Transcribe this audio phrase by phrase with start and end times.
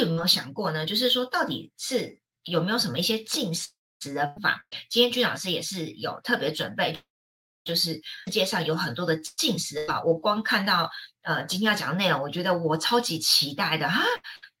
[0.00, 0.84] 有没有想过呢？
[0.84, 3.68] 就是说，到底是有没有什么一些进食
[4.14, 4.64] 的法？
[4.88, 6.98] 今天君老师也是有特别准备，
[7.64, 7.94] 就是
[8.26, 10.02] 世界上有很多的进食法。
[10.02, 10.90] 我光看到
[11.22, 14.02] 呃今天要讲的内容，我觉得我超级期待的啊！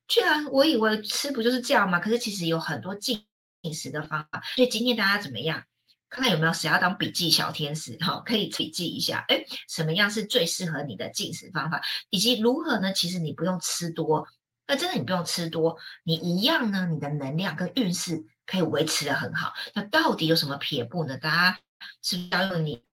[0.06, 1.98] 居然我以为吃不就是这样吗？
[1.98, 3.24] 可是其实有很多进
[3.62, 4.42] 进食的方法。
[4.56, 5.64] 所以今天大家怎么样？
[6.08, 7.96] 看看有没有谁要当笔记小天使？
[7.98, 9.24] 哈，可以笔记一下。
[9.28, 11.80] 哎，什么样是最适合你的进食方法？
[12.10, 12.92] 以及如何呢？
[12.92, 14.26] 其实你不用吃多。
[14.70, 19.52] 那真的你不用吃多，你一样呢，你的能量跟运势可以维持的很好。
[19.74, 21.18] 那到底有什么撇步呢？
[21.18, 21.58] 大家
[22.00, 22.84] 是不是要用你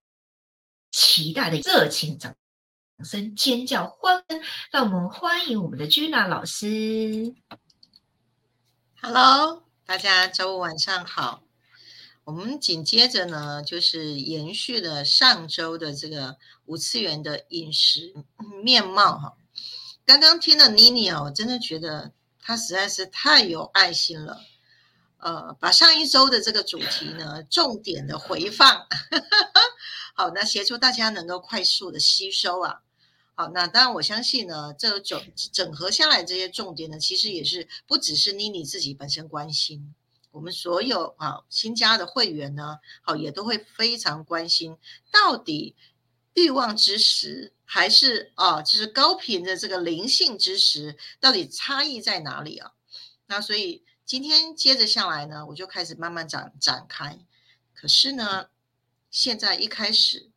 [0.90, 2.35] 期待的热情掌
[3.04, 4.26] 声、尖叫、欢，
[4.71, 7.35] 让我们欢迎我们的君娜老师。
[8.99, 11.44] Hello，大家周五晚上好。
[12.23, 18.16] 我们紧接着呢，就是延续了上周的这个五次元的饮食
[18.63, 19.37] 面貌哈。
[20.07, 24.39] 刚刚听了妮妮啊，我真的觉得她实在是太有爱心了。
[25.17, 28.87] 呃，把上一周的这个主题呢，重点的回放，
[30.15, 32.79] 好，那协助大家能够快速的吸收啊。
[33.35, 39.93] 好，那当然我相信呢，这整整合下来这些重点呢，其实也是不只是妮妮自己本身关心，
[40.32, 44.77] 我们所有啊新加的会员呢，好也都会非常关心
[45.12, 45.76] 到底。
[46.34, 52.71] 欲望之时，还是啊，就是高频的这个灵性知识，到底差异在哪里啊？
[53.26, 57.20] 那所以今天接着下来呢，我就开始慢慢展展开。
[57.76, 58.48] 可是呢，
[59.12, 60.29] 现在一开始，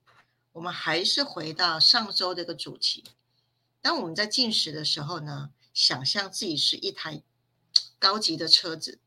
[0.53, 3.05] 我们还是回到上周这个主题。
[3.81, 7.23] 当我们在进食的时候呢，想象自己是一台
[8.01, 8.98] 高级的车子，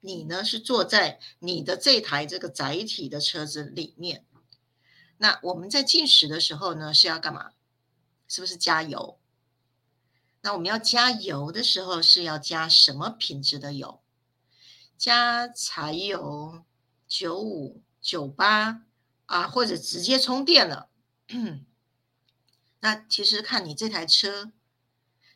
[0.00, 4.24] 你呢是坐在你的这台这个载体的车子里面。
[5.18, 7.52] 那我们在进食的时候呢，是要干嘛？
[8.28, 9.18] 是不是加油？
[10.42, 14.00] 那我们要加油的时候是要加什么品质的油？
[14.96, 16.64] 加柴油
[17.08, 18.82] 九五九八
[19.26, 20.88] 啊，或者直接充电了？
[22.80, 24.52] 那其实看你这台车，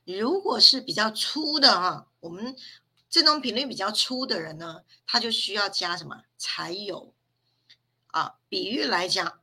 [0.04, 2.56] 如果是比较粗的哈，我们
[3.08, 7.12] 振动频率比较粗的人呢，他就需要加什么柴油？
[8.12, 9.40] 啊，比喻来讲，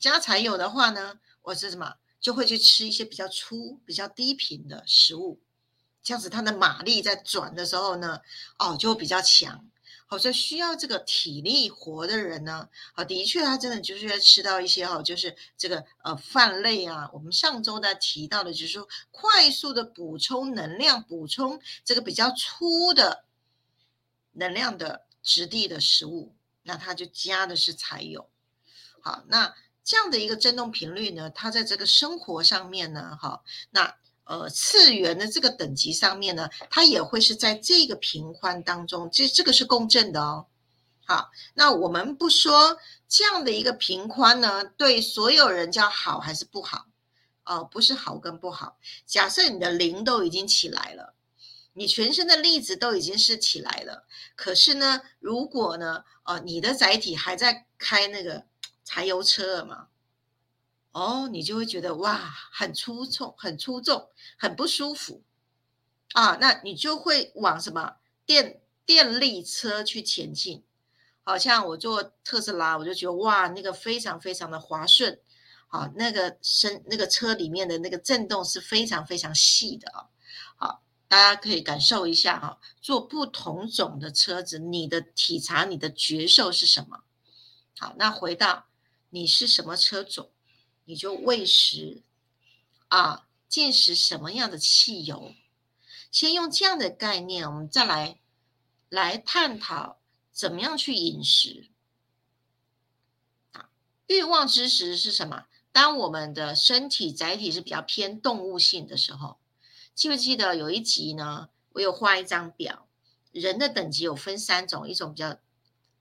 [0.00, 5.40] 加柴油的话呢，我是什么就会去吃一些比较粗、比较低频的食物，
[6.02, 8.20] 这样子它的马力在转的时候呢，
[8.58, 9.66] 哦，就比较强。
[10.06, 17.08] 好，所以需要这个体力活的人呢，好，的确他真的就是要吃到一些哈，就是这个呃饭类啊。
[17.12, 23.24] 我们上周呢提到的，就是说快速的补充能量，补充这个比较粗的
[24.32, 26.34] 能量的质地的食物。
[26.70, 28.30] 那它就加的是柴油，
[29.00, 33.92] 好，那这样的一个振动频率呢，它在这个生活上面呢，哈，那
[34.22, 40.46] 呃次元的这个等级上面呢，它也会是在这个频宽当中，这这个是共振的哦。
[41.04, 42.78] 好，那我们不说
[43.08, 46.86] 这样的一个频宽呢，对所有人叫好还是不好？
[47.42, 48.78] 哦，不是好跟不好。
[49.06, 51.14] 假设你的零都已经起来了。
[51.72, 58.44] 你全身的粒子都已经是起来了，可是呢，如果呢，呃，你的载体还在开那个
[58.84, 59.88] 柴油车嘛，
[60.92, 65.22] 哦，你就会觉得哇，很粗重，很粗重，很不舒服。
[66.12, 70.64] 啊，那你就会往什么电电力车去前进。
[71.22, 75.20] 好像我坐特斯拉，我就觉得哇，那个非常非常的滑顺，
[75.68, 80.08] 好，那个声那个车里面的那个震动是非常非常细的啊，
[81.10, 87.02] 大家可以感受一下哈，坐不同种的车子，你的体察、你的觉受是什么？
[87.76, 88.68] 好，那回到
[89.08, 90.30] 你是什么车种，
[90.84, 92.04] 你就喂食
[92.86, 95.34] 啊，进食什么样的汽油？
[96.12, 98.20] 先用这样的概念，我们再来
[98.88, 99.98] 来探讨
[100.30, 101.70] 怎么样去饮食。
[103.50, 103.68] 啊，
[104.06, 105.46] 欲望之食是什么？
[105.72, 109.39] 当我们的身体载体是比较偏动物性的时候。
[109.94, 111.50] 记不记得有一集呢？
[111.72, 112.88] 我有画一张表，
[113.32, 115.38] 人的等级有分三种，一种比较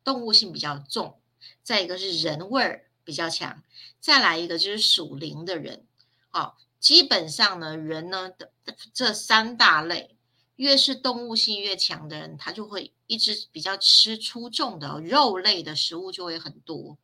[0.03, 1.19] 动物性比较重，
[1.62, 3.62] 再一个是人味儿比较强，
[4.00, 5.86] 再来一个就是属灵的人。
[6.30, 8.51] 好，基本上呢，人呢的
[8.94, 10.15] 这三大类，
[10.56, 16.97] 越是动物性越强的人，他就会一直比较吃粗重的肉类的食物就会很多。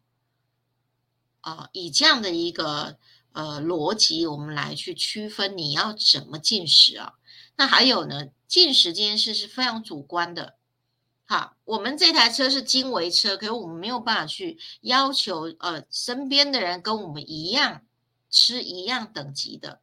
[1.42, 2.98] 啊，以这样的一个。
[3.36, 7.16] 呃，逻辑我们来去区分你要怎么进食啊？
[7.58, 10.56] 那还有呢，进食这件事是非常主观的。
[11.26, 17.82] 好，我们这台车是经纬车，可是我们没有办法去要求呃身边的人跟我们一样
[18.30, 19.82] 吃一样等级的。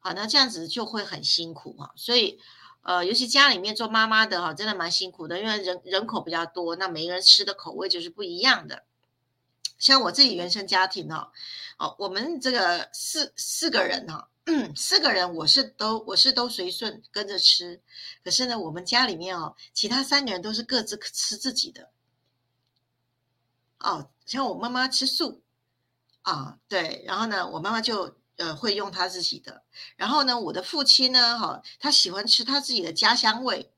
[0.00, 1.90] 好，那这样子就会很辛苦啊。
[1.94, 2.40] 所以
[2.82, 8.82] 呃，尤其家里面做妈妈的哈，真的蛮辛苦的，因为人人口比较多，那每个人吃的口味就是不一样的。
[9.78, 11.30] 像我自己原生家庭哦，
[11.78, 14.28] 哦，我们这个四四个人哈，
[14.74, 17.80] 四个人我是都我是都随顺跟着吃，
[18.24, 21.90] 可是呢，我们家里面哦，其他三个人都是各自吃自己的。
[23.78, 25.42] 哦，像我妈妈吃素，
[26.22, 29.62] 啊，对，然后呢，我妈妈就呃会用她自己的，
[29.96, 33.72] 然后呢，我的父亲呢，哈，他喜欢吃他自己的家乡味。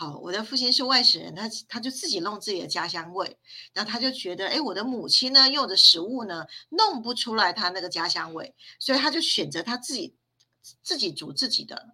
[0.00, 3.36] 好，我的父亲是外省人，他他就自己弄自己的家乡味，
[3.74, 10.14] 然后他就觉得，哎，我的母亲呢用的食物呢弄不出来他那个家乡味，所以他就选择他自己
[10.82, 11.90] 自己煮自己的。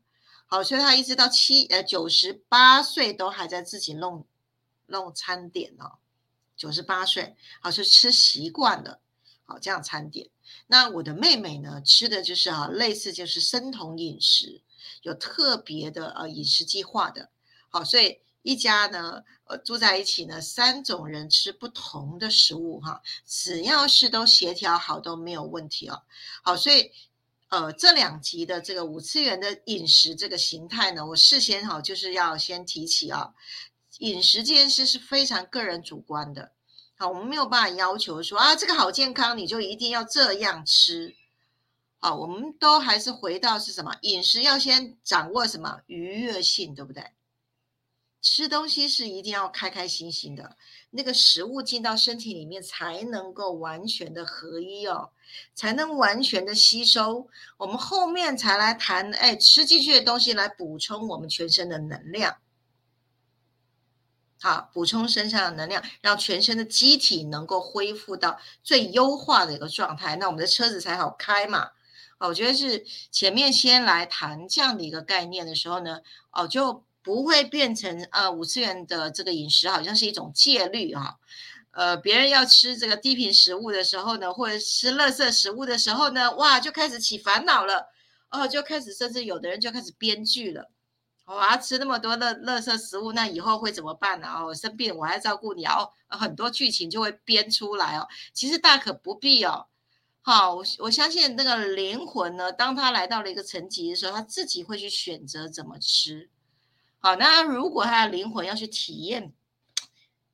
[0.47, 4.25] 好，所以他一直到七呃九十八岁都还在自己弄
[4.87, 5.99] 弄餐点哦。
[6.57, 9.01] 九十八岁，好是吃习惯了，
[9.43, 10.31] 好这样餐点。
[10.69, 14.63] 那我的妹妹呢，吃的就是啊，类似就是生酮饮食，
[15.03, 17.31] 有特别的呃饮食计划的。
[17.77, 26.03] 好，所以一家呢，呃住在一起呢，三种人吃不同的食物哈，只要是都协调好都没有问题哦。
[26.43, 26.91] 好，所以
[27.49, 33.35] 呃这两集的这个五次元的饮食这个形态呢，我事先哈就是要先提起啊。
[33.99, 36.53] 饮食这件事是非常个人主观的，
[36.97, 41.15] 好，我们没有办法要求说啊，这个好健康，你就一定要这样吃，
[41.99, 43.95] 好，我们都还是回到是什么？
[44.01, 47.03] 饮食要先掌握什么愉悦性，对不对？
[48.29, 50.57] 吃东西是一定要开开心心的，
[50.91, 55.11] 那个食物进到身体里面才能够完全的合一哦，
[55.55, 62.39] 才能完全的吸收，我们后面才来谈，哎，吃进去的东西来补充我们全身的能量。
[64.41, 71.71] 好，补充身上的能量，让全身的机体能够恢复到最优化的一个状态，那我们的车子才好开嘛。
[72.19, 76.01] 哦，我觉得是前面先来谈这样的一个概念的时候呢，
[76.33, 81.21] 哦，就不会变成呃五次元的这个饮食好像是一种戒律哈。
[81.71, 87.87] 呃，别人要吃这个低频食物的时候呢，或者吃垃圾食物的时候呢，哇，就开始起烦恼了，
[88.31, 90.69] 哦，就开始甚至有的人就开始编剧了。
[91.27, 94.27] 我要吃那么多的垃圾食物，那以后会怎么办呢？
[94.27, 98.09] 哦，生病我还照顾你哦，很多剧情就会编出来哦。
[98.33, 99.67] 其实大可不必哦。
[100.23, 106.29] 好，我我相信那个灵魂呢，当他来到了一个层级的时候，他自己会去选择怎么吃。
[106.99, 109.33] 好，那如果他的灵魂要去体验，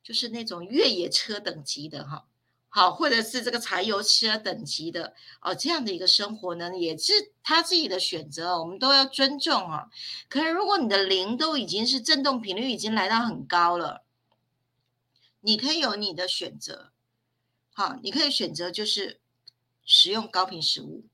[0.02, 2.26] 就是那种越野车等级的哈。
[2.74, 7.12] 好，或者是这个柴油车等级的哦，这样的一个生活呢，也是
[7.42, 9.90] 他自己的选择，我们都要尊重啊。
[10.30, 14.04] 可是如果你的灵都已经是振动频率已经来到很高了，
[15.40, 16.92] 你可以有你的选择。
[17.74, 19.20] 好，你可以选择就是
[19.84, 21.04] 食用高频食物，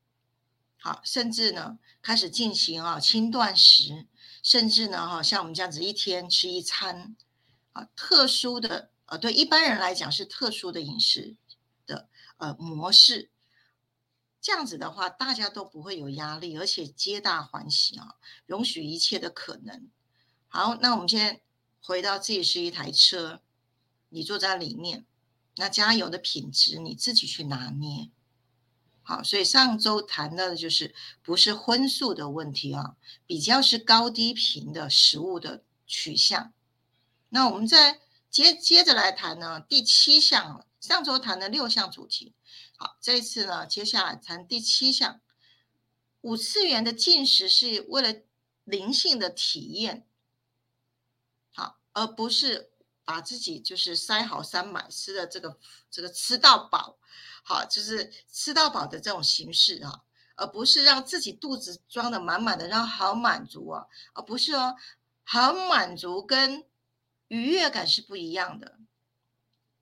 [0.79, 4.06] 好，甚至呢开始进行啊轻断食，
[4.43, 7.17] 甚至呢哈像我们这样子一天吃一餐
[7.73, 11.37] 啊，特殊的呃对一般人来讲是特殊的饮食。
[11.88, 12.06] 的
[12.37, 13.31] 呃模式，
[14.43, 19.88] 这样子的话，大家都不会有压力，而且皆大欢喜啊，容许一切的可能。
[20.49, 21.40] 好，那我们先
[21.81, 23.40] 回到自己是一台车，
[24.11, 25.06] 你坐在里面，
[25.56, 28.11] 那加油的品质你自己去拿捏。
[29.08, 32.94] 好，所以上周谈到的就是不是荤素的问题啊，
[33.26, 36.52] 比较是高低频的食物的取向。
[37.31, 40.66] 那我们再接接着来谈呢，第七项。
[40.78, 42.35] 上周谈的六项主题，
[42.76, 45.23] 好，这一次呢，接下来谈第七项。
[46.21, 48.21] 五次元的进食是为了
[48.64, 50.06] 灵性的体验，
[51.54, 52.71] 好，而不是
[53.09, 55.59] 把自己就是塞好塞满，吃的这个
[55.91, 56.99] 这个吃到饱，
[57.43, 60.03] 好，就是吃到饱的这种形式啊，
[60.37, 64.77] 而不是让自己肚子装的满满的，然后好满足啊，而不是哦，
[65.25, 66.67] 好满足跟
[67.29, 68.79] 愉悦感是不一样的，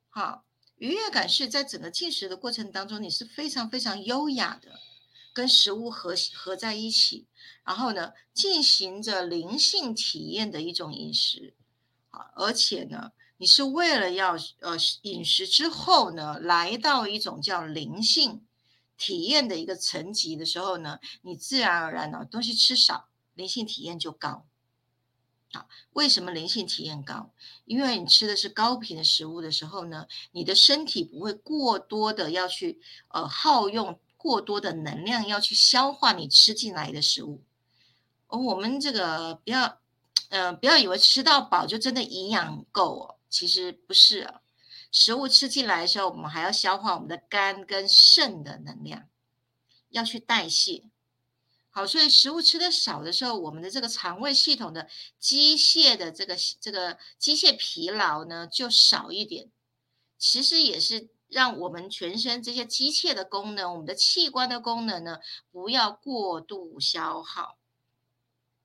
[0.08, 0.44] 好。
[0.76, 4.78] 愉悦感是在整个进食的过程当中，你是非常非常优雅的，
[5.32, 7.26] 跟食物合合在一起，
[7.64, 11.54] 然后呢，进行着灵性体验的一种饮食，
[12.34, 18.46] 而且呢，你是为了要呃饮食之后呢，来到一种叫灵性
[18.96, 24.46] 体验的一个层级的时候呢，你自然而然呢，东西吃少，灵性体验就高。
[25.52, 27.30] 啊，为什么灵性体验高？
[27.66, 37.42] 因为你吃的是高频的食物的时候呢，你的身体不会过多的要去呃耗用过多的能量要去消化你吃进来的食物。
[38.26, 39.78] 哦，我们这个不要，
[40.28, 44.40] 呃，不要以为吃到饱就真的营养够哦，其实不是哦。
[44.90, 49.08] 食物吃进来的时候，我们还要消化我们的肝跟肾的能量，
[49.90, 50.84] 要去代谢。
[51.70, 59.50] 好，所以食物吃的少的时候，我们的这个肠胃系统的机械的这个这个机械疲劳呢就少一点，
[60.16, 65.18] 其实也是让我们全身这些机械的功能，我们的器官的功能呢
[65.52, 67.58] 不要过度消耗。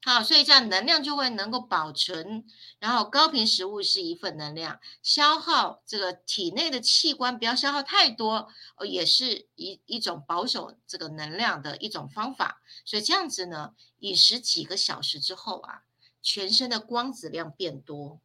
[0.04, 2.44] 好，所以这样能量就会能够保存，
[2.80, 12.64] 然后高频食物是一份能量，消耗这个体内的器官不要消耗太多，哦，也是一一种保守这个能量的一种方法。
[12.84, 15.84] 所以这样子呢，饮食几个小时之后啊，
[16.20, 18.20] 全身的光子量变多，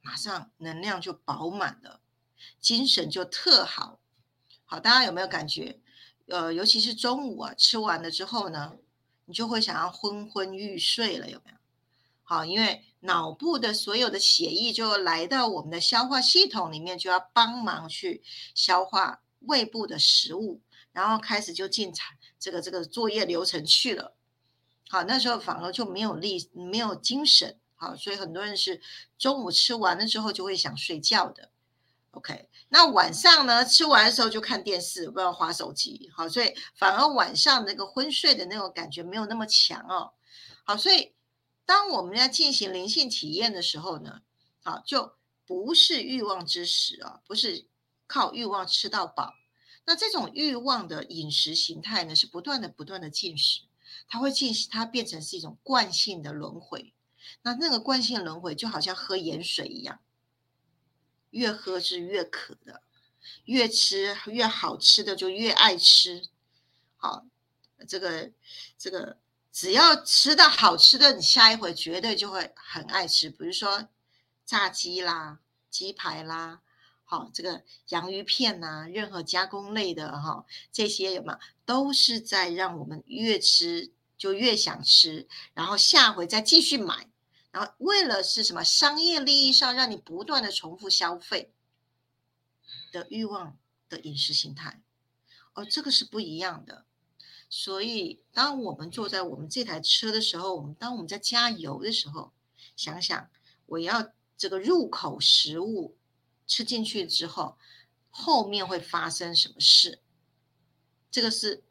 [0.00, 2.00] 马上能量就饱满了，
[2.58, 4.00] 精神就特好。
[4.64, 5.80] 好，大家有没有感觉？
[6.26, 8.76] 呃，尤其是中午啊，吃完了之后呢？
[9.32, 11.56] 你就会想要昏昏欲睡了，有没有？
[12.22, 18.22] 好，因为脑部的所有的血液就来到我们的消化系统里面，就要帮忙去
[18.54, 20.60] 消化胃部的食物，
[20.92, 24.14] 然后开始就进产这个这个作业流程去了。
[24.90, 27.58] 好，那时候反而就没有力，没有精神。
[27.74, 28.82] 好，所以很多人是
[29.16, 31.48] 中午吃完了之后就会想睡觉的。
[32.12, 33.64] OK，那晚上呢？
[33.64, 36.10] 吃完的时候就看电视，不要划手机。
[36.14, 40.12] 好，所以反而晚上那个昏睡的那种感觉没有那么强哦。
[40.64, 41.14] 好，所以
[41.64, 44.20] 当我们要进行灵性体验的时候呢，
[44.62, 45.14] 好，就
[45.46, 47.66] 不是欲望之食啊，不是
[48.06, 49.32] 靠欲望吃到饱。
[49.86, 53.62] 那这种欲望的饮食形态呢，是不断的、不断的进食，
[54.06, 56.92] 它会进食，它变成是一种惯性的轮回。
[57.40, 60.00] 那那个惯性轮回就好像喝盐水一样。
[61.32, 62.80] 越喝是越渴的，
[63.44, 66.22] 越吃越好吃的就越爱吃。
[66.96, 67.26] 好，
[67.88, 68.30] 这个
[68.78, 69.18] 这个
[69.50, 73.28] 只要吃到好吃的，你下一回绝对就会很爱吃。
[73.28, 73.88] 比如说
[74.44, 76.60] 炸鸡啦、鸡排啦，
[77.04, 87.08] 好，这个洋芋片呐，任何加工类的哈，这些有没有都是在让我们越吃就越想吃，然后下回再继续买。
[87.52, 91.52] 然后为了是什么商业利益上让你不断的重复消费
[92.90, 93.56] 的欲望
[93.88, 94.82] 的饮食形态，
[95.52, 96.86] 哦，这个是不一样的。
[97.50, 102.32] 所以当我们坐在我们这台车的时候，我们当我们在加油的时候，
[102.74, 103.30] 想想
[103.66, 105.96] 我要这个入口食物
[106.46, 107.58] 吃进去之后，
[108.08, 110.00] 后面会发生什么事？
[111.10, 111.62] 这个是。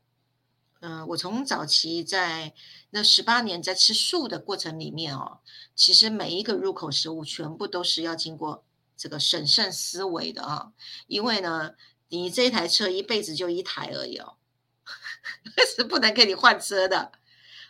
[0.82, 2.54] 嗯，我从早期在
[2.90, 5.40] 那十八年在吃素的过程里面哦，
[5.76, 8.64] 其实每一个入口食物全部都是要经过
[8.98, 10.74] 这个审慎思维的啊，
[11.08, 11.76] 因为呢，
[12.10, 14.38] 你这台车一辈子就一台而已哦，
[15.76, 17.12] 是不能给你换车的。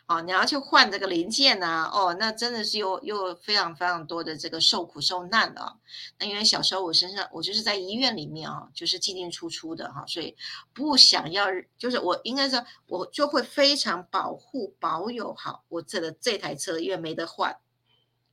[0.07, 5.77] 哦，你要去换这个零件呐，哦，那真的是又又非常非常多的这个受苦受难的。
[6.19, 10.35] 那因为小时候我身上我就是在医院里面啊，就是进进出出的哈，所以
[10.73, 11.45] 不想要，
[11.77, 17.55] 就是我应该说，我就会非常保护保有好我这的这台车，因为没得换。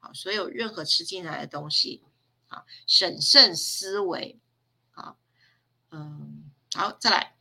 [0.01, 2.03] 好，所有任何吃进来的东西，
[2.49, 4.41] 啊，审慎思维，
[4.93, 5.15] 啊，
[5.91, 7.38] 嗯，好，再来。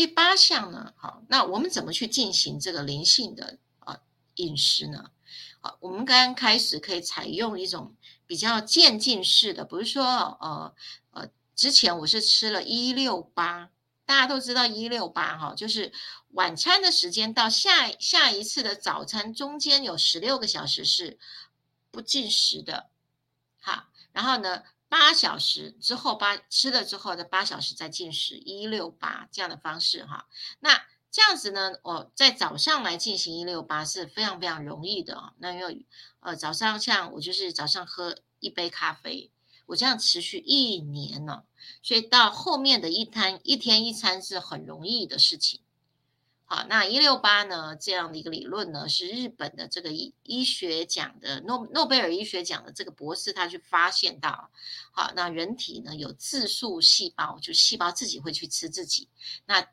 [0.00, 4.00] 第八项呢，好，那我们怎么去进行这个灵性的啊
[4.36, 5.10] 饮食呢？
[5.60, 7.94] 好，我们刚刚开始可以采用一种
[8.26, 10.02] 比较渐进式的，比如说，
[10.40, 10.74] 呃
[11.10, 13.68] 呃，之前我是吃了一六八，
[14.06, 15.92] 大家都知道一六八哈，就是
[16.30, 21.18] 晚餐的时间到下下一次的早餐中间有十六个小时是
[21.90, 22.88] 不进食的，
[23.60, 24.62] 好，然后呢？
[24.90, 30.26] 八小时之后，八吃了之后的八小时再进食，一六八这样的方式哈。
[30.58, 30.82] 那
[31.12, 35.32] 这样子呢，我在早上来进行一六八是非常非常容易的啊。
[35.38, 35.86] 那因为
[36.18, 39.30] 呃早上像我就是早上喝一杯咖啡，
[39.66, 41.44] 我这样持续一年呢，
[41.82, 45.60] 所以到后面的一餐一天一餐是很容易的事情。
[46.52, 47.76] 好，那一六八呢？
[47.76, 54.50] 这样的一个理论呢，是日本的这个医医学奖的诺诺贝尔医学奖的这个博士他去发现到，
[54.90, 59.08] 好，那人体呢有自述细胞，就细胞自己会去吃自己。
[59.46, 59.64] 那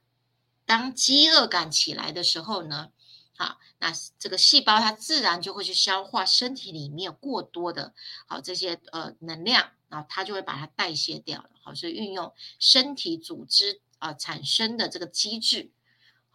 [0.67, 2.91] 当饥饿感起来的时候呢，
[3.35, 7.95] 好，那这个细胞它自然就会去消化身体里面过多的，
[8.27, 11.49] 好这些呃能量，然后它就会把它代谢掉了。
[11.63, 15.71] 好，所以运用身体组织啊产生的这个机制。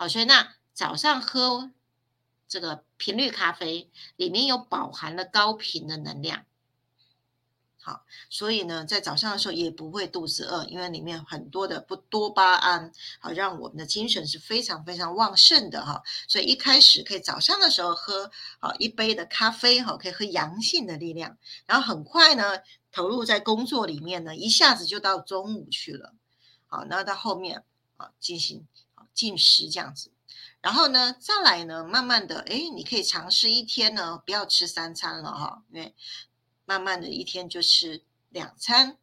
[0.02, 1.70] 好，所以那早上喝
[2.48, 6.44] 这个频率咖啡，里面有饱含了高频的能量。
[7.80, 12.90] 好，所以呢，在早上的时候也不会肚子饿，因为里面很多的不多巴胺，
[13.20, 16.02] 好让我们的精神是非常非常旺盛的哈。
[16.26, 18.28] 所以一开始可以早上的时候喝
[18.58, 22.58] 好一杯的咖啡哈，可以喝阳性的力量，然后很快呢
[22.90, 26.12] 投入在工作里面呢，一下子就到中午去了。
[26.66, 27.62] 好，那到后面
[27.98, 28.66] 啊进行。
[29.14, 30.10] 进食这样子，
[30.60, 35.94] 然后呢，再来呢，慢慢的，哎，你可以尝试一天呢，不要吃三餐了哈，因为
[36.64, 38.96] 慢慢的一天就是两餐，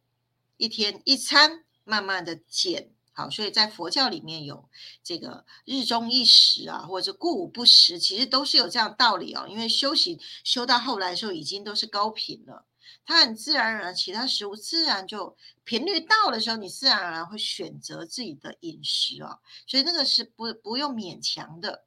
[0.56, 2.90] 一天一餐，慢慢的减。
[3.12, 4.68] 好，所以在佛教里面有
[5.02, 9.46] 这个日中一食啊，或者过午不食，其实都是有这样道理哦。
[9.48, 12.64] 因为修行修到后来的时候，已经都是高频了，
[13.10, 19.40] 它很自然而然，其他食物自然就频率到的时候，你自然而然会选择自己的饮食哦。
[19.66, 21.84] 所以那个是不不用勉强的。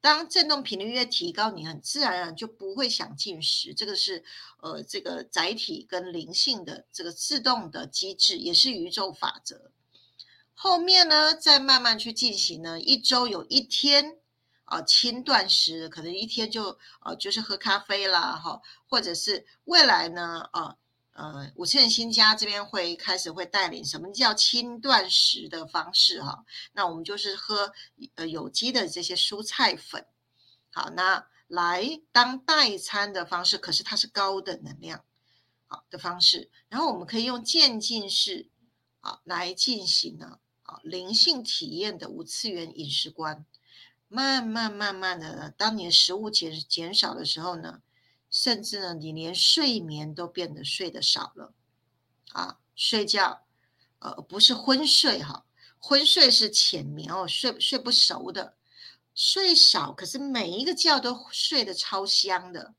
[0.00, 3.74] 当振动频率越提高，你很自然而然就不会想进食。
[3.74, 4.24] 这个是
[4.62, 9.70] 呃这个载体跟灵性的这个自动的机制，也是宇宙法则。
[10.54, 12.80] 后面呢，再慢慢去进行呢。
[12.80, 14.16] 一周有一天
[14.74, 20.76] 啊，轻断食，可能一天就呃就是喝咖啡啦，哈，或者是未来呢，啊
[21.12, 26.44] 呃，五千人新家这边会开始会带领什么叫轻断食的方式哈。
[26.72, 27.72] 那我们就是喝
[28.16, 30.04] 呃有机的这些蔬菜粉，
[30.72, 35.04] 好，那来当代餐的方式，可是它是高的能量
[35.68, 38.48] 好的方式，然后我们可以用渐进式
[39.02, 40.40] 啊来进行呢。
[40.66, 43.44] 啊，灵性体验的五次元饮食观，
[44.14, 47.82] 慢慢慢慢的，当你的食物减减少的时候呢，
[48.30, 51.52] 甚至呢，你连睡眠都变得睡得少了。
[52.30, 53.44] 啊，睡觉，
[53.98, 55.44] 呃，不是昏睡哈，
[55.78, 58.54] 昏睡是浅眠哦，睡睡不熟的，
[59.14, 62.74] 睡少，可是每一个觉都睡得超香的。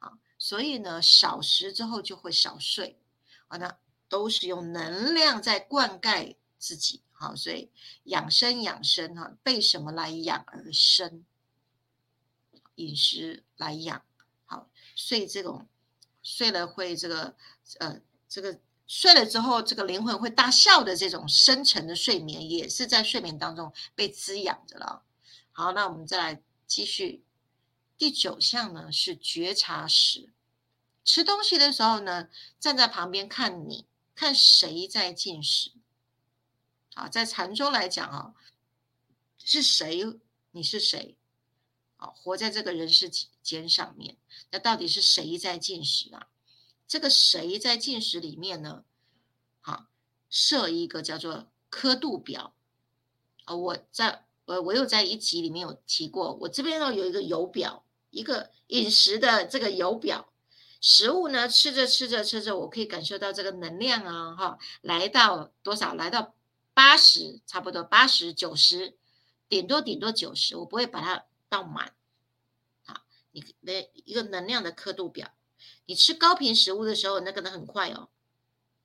[0.00, 2.98] 啊，所以呢，少食之后就会少睡。
[3.46, 6.34] 啊，那都是用能量在灌溉。
[6.58, 7.70] 自己好，所以
[8.02, 11.24] 养生养生哈，被什么来养而生？
[12.74, 14.02] 饮食来养
[14.44, 15.68] 好，睡这种
[16.20, 17.36] 睡了会这个
[17.78, 25.04] 呃这个睡了之后，这个灵魂会大笑的这种深沉的睡眠，也是在睡眠当中被滋养着了。
[25.52, 27.22] 好，那我们再来继续
[27.96, 30.32] 第九项呢，是觉察时，
[31.04, 35.70] 吃东西的时候呢，站在旁边看你看谁在进食。
[36.94, 38.34] 啊，在禅宗来讲啊，
[39.38, 40.18] 是谁？
[40.50, 41.16] 你是谁？
[41.96, 43.10] 啊，活在这个人世
[43.42, 44.18] 间上面，
[44.50, 46.28] 那到底是谁在进食啊？
[46.86, 48.84] 这个谁在进食里面呢？
[49.60, 49.86] 好，
[50.28, 52.54] 设一个叫做刻度表。
[53.44, 60.30] 啊，我在呃，我有在一集里面有提过，我这边呢有一个油表，一个饮食的这个油表，
[60.80, 65.94] 食物呢吃着吃着吃着，我可以感受到这个能量啊，哈，来到多少？
[65.94, 66.34] 来到。
[66.74, 68.96] 八十差不多，八十九十，
[69.48, 71.94] 顶多顶多九十，我不会把它倒满。
[72.84, 75.34] 好，你的一个能量的刻度表，
[75.86, 78.08] 你吃高频食物的时候，那个能很快哦，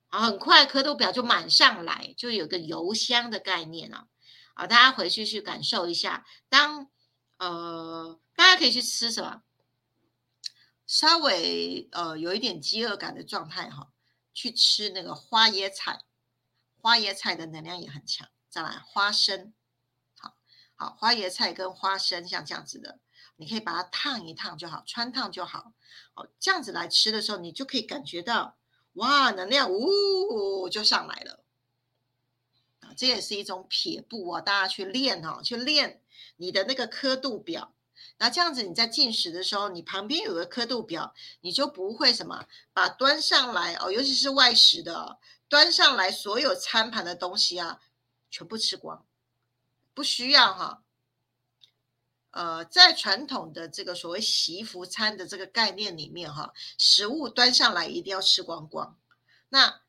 [0.08, 4.06] 好，很快刻度表就满上来，就有个油箱的概念哦。
[4.54, 6.90] 好，大家回去去感受一下，当
[7.38, 9.42] 呃，大家可以去吃什么，
[10.86, 13.92] 稍微呃有一点饥饿感的状态哈，
[14.34, 16.00] 去吃那个花椰菜。
[16.88, 19.52] 花椰菜的能量也很强，再来花生，
[20.14, 20.34] 好
[20.74, 22.98] 好花椰菜跟花生像这样子的，
[23.36, 25.74] 你可以把它烫一烫就好，穿烫就好，
[26.14, 28.56] 好这样子来吃的时候，你就可以感觉到
[28.94, 31.44] 哇，能量呜就上来了，
[32.80, 36.00] 啊，这也是一种撇步啊，大家去练哈，去练
[36.38, 37.74] 你的那个刻度表，
[38.16, 45.18] 那这样子你在进食的时候，你旁边有个刻度表，你就不会什么把端上来哦，尤其是外食的。
[45.48, 47.80] 端上来所有餐盘的东西啊，
[48.30, 49.06] 全部吃光，
[49.94, 50.82] 不需要哈。
[52.30, 58.98] 呃，在传统的这个所谓习福餐的这个概念里面哈，食物端上来一定要吃光光。
[59.48, 59.80] 那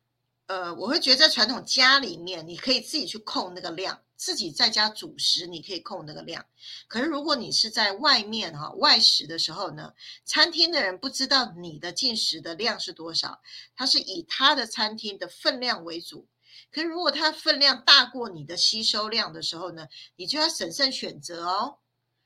[0.46, 4.02] 呃，我会觉得在传统家里面，你可以自己去控那个量。
[4.20, 6.44] 自己在家煮食，你可以控那个量。
[6.88, 9.94] 可是如果你是在外面哈外食的时候呢，
[10.26, 13.40] 餐厅的人不知道你的进食的量是多少，
[13.74, 16.28] 他是以他的餐厅的分量为主。
[16.70, 21.78] 可是如果他分量大过你的吸收量的时候呢，你就要审慎选择哦。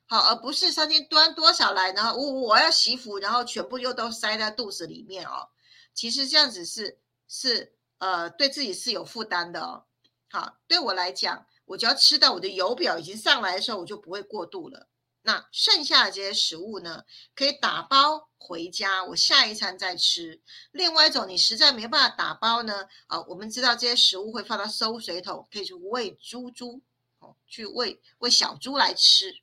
[0.07, 5.49] 好，而不是餐厅端多少来，然后我我要洗服，然后全部又都塞在肚子里面哦。
[5.95, 9.85] 其实这样子是是呃对自己是有负担的哦。
[10.29, 11.47] 好，对我来讲。
[11.67, 14.89] 我只要吃到我的油表已经上来的时候，我就不会过度了。
[15.23, 17.03] 那剩下的这些食物呢，
[17.35, 20.43] 可以打包回家，我下一餐再吃。
[20.71, 26.83] 另外一种，你实在没办法打包呢，啊，我们知道这些食物会放到收水桶，可以去喂猪猪，
[27.21, 29.35] 哦，去喂喂小猪来吃，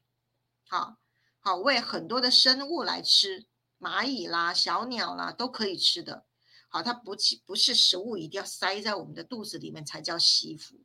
[0.67, 0.97] 好
[1.39, 3.47] 好喂很多的生物来吃，
[3.79, 6.25] 蚂蚁啦、小鸟啦都可以吃的。
[6.69, 10.75] 好，它不不是食物一定要塞在我们的肚子里面才叫吸福。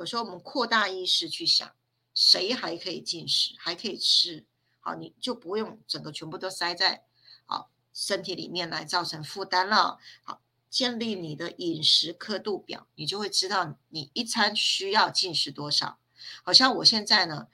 [0.00, 1.70] 有时候我们扩大意识去想，
[2.14, 4.46] 谁还可以进食，还可以吃，
[4.80, 7.04] 好，你就不用整个全部都塞在
[7.44, 9.98] 好身体里面来造成负担了。
[10.22, 15.98] 好，建立你的饮食刻度表，你就会知道你一餐需要进食多少。
[16.42, 17.48] 好像我现在呢，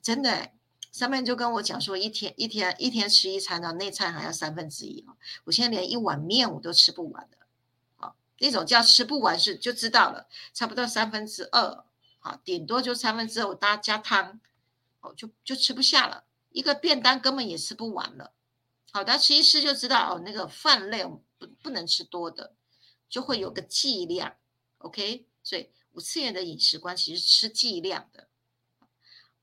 [0.00, 0.52] 真的
[0.92, 5.14] 上面就跟我讲说，一天一天一天吃一餐呢，那餐还要三分之一啊。
[5.44, 7.36] 我现在连一碗面我都吃不完的，
[8.42, 11.84] 那种叫吃不完是就知道了，差不多三分之二。
[12.18, 14.40] 好，顶多就三分之二，大家加汤，
[15.00, 16.24] 哦，就就吃不下了。
[16.50, 18.32] 一个便当根本也吃不完了。
[18.90, 22.56] 好，大家吃一吃就知道，哦，那个饭类不不能吃多的，
[23.08, 24.34] 就会有个剂量。
[24.78, 28.26] OK，所以五次元的饮食观其实吃剂量的。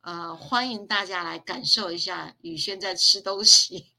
[0.02, 3.94] 呃，欢迎大家来感受一下宇轩在吃东西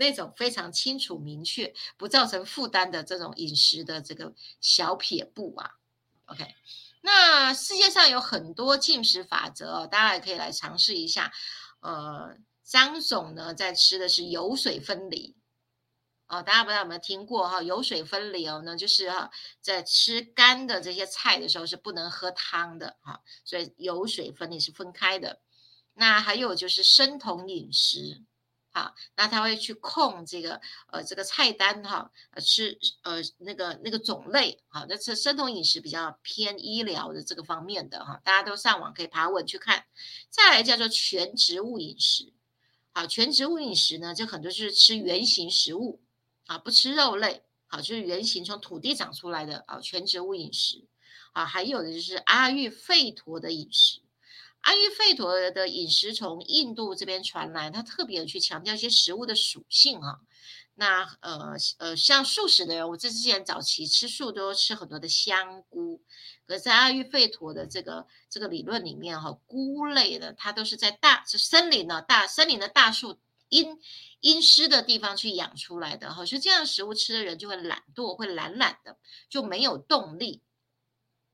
[0.00, 4.32] 那种非常清楚明确、不造成负担的这种饮食的这个
[4.62, 5.76] 小撇步啊。
[6.24, 6.54] OK。
[7.02, 11.32] 那世界上有很多进食法则，大家也可以来尝试一下。
[11.80, 15.34] 呃，张总呢在吃的是油水分离，
[16.28, 17.62] 哦，大家不知道有没有听过哈？
[17.62, 19.30] 油水分离哦，那就是哈，
[19.62, 25.40] 在吃干的这些菜的时候是不能喝汤的哈，所以油水分离是分开的。
[25.94, 28.22] 那还有就是生酮饮食。
[28.72, 30.60] 好，那他会去控这个
[30.92, 39.86] 呃这个菜单哈，呃吃呃那个那个种类，好，那是生酮饮食比较偏医疗的这个方面的哈，大家都上网可以爬文去看。
[40.28, 42.32] 再来叫做全植物饮食，
[42.92, 46.00] 好，全植物饮食呢，就很多就是吃原形食物，
[46.46, 50.84] 啊，不吃肉类，好，就是原形从土地长出来的啊，全植物饮食，
[51.32, 54.00] 啊，还有的就是阿育吠陀的饮食。
[54.60, 60.20] 阿育吠陀的饮食从印度这边传来，他特别去强调一些食物的属性啊。
[60.74, 66.02] 那呃呃，像素食的人，我这之前早期吃素都吃很多的香菇，
[66.46, 73.18] 可在阿育吠陀的这个这个理论里面哈，菇类的它都是在大森林的大森林的大树
[73.48, 73.78] 阴
[74.20, 78.96] 阴湿的地方去养出来的哈，所以这样食物吃的人就会懒惰，会懒懒的，
[79.28, 80.42] 就没有动力。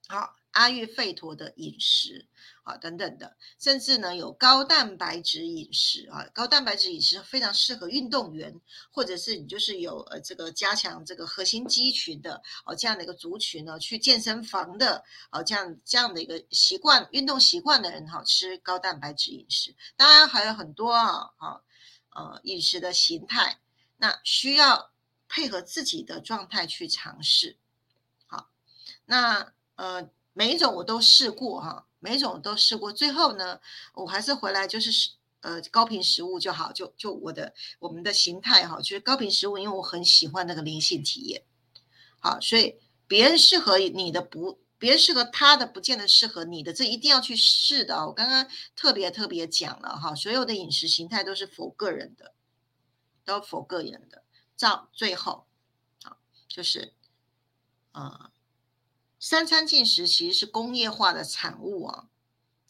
[0.09, 0.35] 好。
[0.57, 2.27] 阿育吠陀的饮食
[2.63, 8.59] 啊，等等的，甚至呢有高蛋白质饮食啊，高蛋白质饮食非常适合运动员，
[8.91, 21.61] 或者是你就是有呃这个加强这个核心肌群的哦这样的一个族群呢，去健身房的哦这样这样的一个习惯运动习惯的人哈，吃高蛋白质饮食，当然还有很多啊啊
[22.15, 23.61] 呃饮食的形态，
[23.99, 24.91] 那需要
[25.29, 27.59] 配合自己的状态去尝试，
[28.27, 28.49] 好，
[29.05, 30.09] 那呃。
[30.39, 33.59] 每一种我都试过哈，每一种都试过，最后呢，
[33.95, 41.43] 我还是回来就是呃高频食物就好，就就我的我们的形态哈，就是高频食物，因为我很喜欢那个灵性体验，
[42.21, 48.07] 好，所以别人适合你的不，别人适合他的不见得适合你的，这一定要去试的。
[48.07, 48.47] 我刚刚
[48.77, 52.35] 特别特别讲了哈，所有的饮食形态都是否个人的，
[53.25, 54.23] 都否个人的，
[54.59, 55.47] 到最后，
[56.05, 56.93] 好，就是
[57.93, 58.33] 啊。
[59.29, 62.05] 三餐进食其实是工业化的产物啊，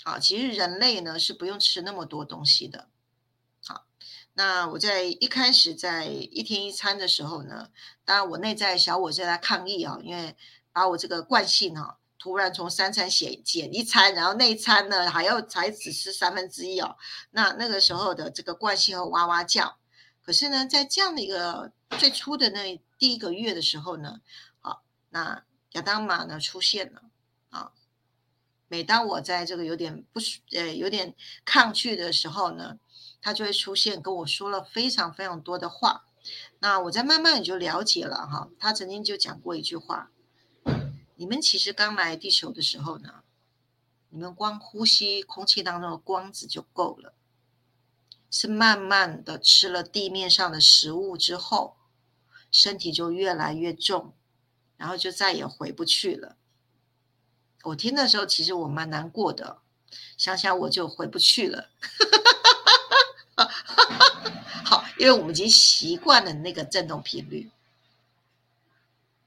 [0.02, 2.88] 好，其实人类呢是不用吃那么多东西的，
[3.62, 3.84] 好，
[4.32, 7.68] 那我在一开始在一天一餐的时候呢，
[8.06, 10.34] 当然我内在小我在抗议啊，因为
[10.72, 16.96] 把我这个惯性哈，突然从三餐减减一餐，然后那一餐呢还要才只吃三分之一哦，
[17.32, 19.76] 那那个时候的这个惯性和哇哇叫，
[20.22, 24.22] 可是呢，在这样的一个最初的那第一个月的时候呢，
[24.62, 25.44] 好，那。
[25.76, 27.02] 亚当玛呢出现了
[27.50, 27.72] 啊！
[28.66, 30.18] 每当我在这个有点不
[30.52, 32.78] 呃有点抗拒的时候呢，
[33.20, 36.06] 他就会出现，跟我说了非常非常多的话。
[36.60, 38.48] 那我在慢慢也就了解了哈。
[38.58, 40.10] 他曾经就讲过一句话：
[41.16, 43.22] 你们其实刚来地球的时候呢，
[44.08, 47.12] 你们光呼吸空气当中的光子就够了。
[48.30, 51.76] 是慢慢的吃了地面上的食物之后，
[52.50, 54.14] 身体就越来越重。
[54.76, 56.36] 然后就再也回不去了。
[57.64, 59.58] 我听的时候，其实我蛮难过的，
[60.16, 61.68] 想想我就回不去了。
[64.64, 67.50] 好，因为我们已经习惯了那个振动频率。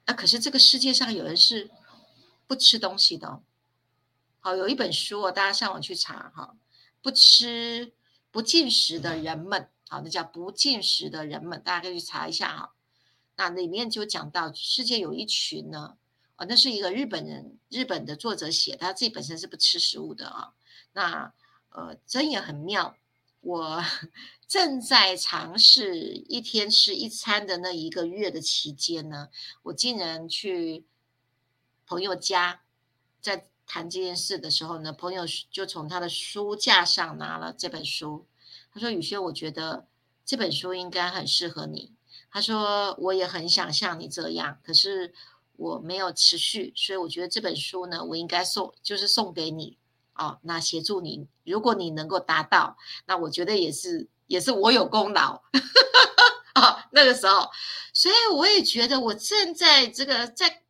[0.06, 1.70] 那可是这个世界上有人是
[2.48, 3.42] 不吃东西的。
[4.40, 6.56] 好，有一本书，大家上网去查哈，
[7.02, 7.92] 不吃
[8.32, 12.74] 不进食的人们，好，那叫不进食的人们，大家可以去查一下哈。
[13.48, 15.96] 那里面就讲到世界有一群呢，
[16.36, 20.54] 啊，那是一个日本人，日本的作者写，他自己本身是不吃食物的啊。
[20.94, 21.34] 那
[21.70, 22.98] 呃，真也很妙。
[23.42, 23.82] 我
[24.48, 25.96] 正在尝试
[26.28, 29.30] 一天吃一餐的那一个月的期间呢，
[29.64, 30.84] 我竟然去
[31.88, 32.62] 朋友家，
[33.22, 38.26] 在谈这件事的时候呢，朋友就从他的书架上拿了这本书，
[38.74, 39.88] 他说：“宇轩，我觉得
[40.26, 41.94] 这本书应该很适合你。”
[42.32, 45.14] 他说：“我也很想像你这样，可是
[45.54, 49.78] 我没有持续，所以我觉得这本书呢，我应该送，就是送给你
[50.14, 50.40] 哦。
[50.44, 55.42] 那协助你，如果你能够达到，那我觉得也是，也是我有功劳
[56.54, 56.88] 啊。
[56.94, 57.50] 那个时候，
[57.94, 60.62] 所以我也觉得我正在这个在，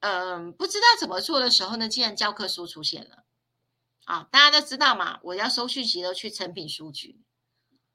[0.00, 3.24] 嗯，不知道怎么做的时候呢，既然教科书出现了
[4.04, 7.18] 啊，大家都知道嘛，我要收讯息都去成品书局。”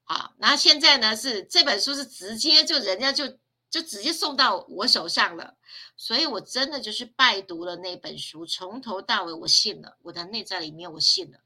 [0.05, 3.27] 啊，那现在呢是这本书是直接就人家就
[3.69, 5.55] 就直接送到我手上了，
[5.95, 11.39] 所以我真的就是拜读了那本书，从头到尾我信了，我的内在里面我信了，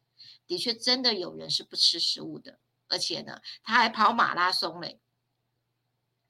[0.48, 5.00] 的确真的有人是不吃食物的，而且呢他还跑马拉松嘞，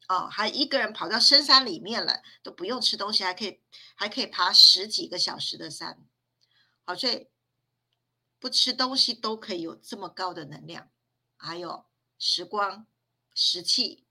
[0.09, 3.61] 哦，还一个人跑到深山里面了，都不用吃东西，还可以
[3.95, 5.97] 还可以爬十几个小时的山，
[6.83, 7.29] 好，所以
[8.39, 10.89] 不吃东西都可以有这么高的能量，
[11.37, 11.85] 还有。
[12.17, 12.85] 时光、
[13.33, 14.05] 时气，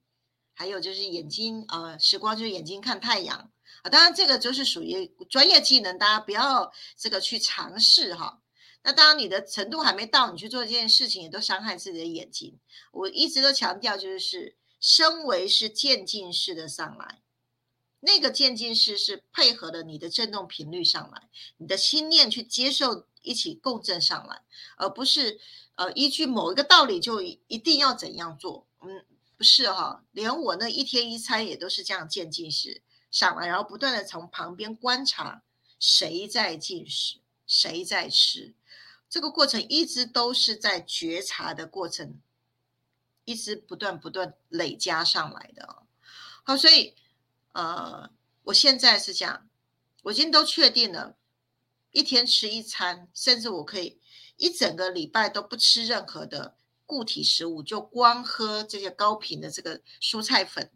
[0.53, 3.51] 还有就是眼睛，呃，时光就是眼睛看太阳
[3.83, 3.89] 啊。
[3.89, 8.41] 当然，这个就是属于专业技能，大家不要这个去尝试哈。
[8.83, 12.59] 那当然，你的程度还没到，你去做这件事情也都伤害自己的眼睛。
[12.91, 17.23] 我一直都强调，就是升维是渐进式的上来，
[18.01, 24.41] 那个渐进式是配合了你的振动频率上来，你的心念去接受，一起共振上来，
[24.77, 25.39] 而不是。
[25.77, 28.65] 呃，依据某一个道理就一定要怎样做？
[28.79, 35.43] 嗯，不是哈，连我那一天一餐也都是这样渐进式上来，然后不断的从旁边观察
[35.77, 38.53] 谁在进食，谁在吃，
[39.09, 42.21] 这个过程一直都是在觉察的过程，
[43.25, 45.83] 一直不断不断累加上来的。
[46.45, 46.95] 好，所以
[47.51, 48.09] 呃，
[48.43, 49.49] 我现在是这样，
[50.03, 51.17] 我已经都确定了，
[51.95, 53.99] 一天吃一餐，甚至我可以。
[54.37, 60.69] 一整个礼拜都不吃任何的固体食物，就光喝这些高频的这个蔬菜粉，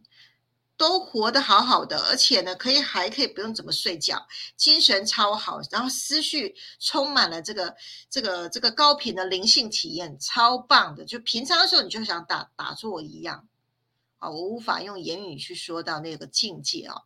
[0.77, 7.75] 都活得好好的，而且呢，可以还可以不用怎么睡觉，精神超好，然后思绪充满了这个
[8.09, 11.03] 这个这个高频的灵性体验，超棒的。
[11.03, 13.45] 就平常的时候你就想打打坐一样，
[14.19, 17.01] 啊，我无法用言语去说到那个境界啊。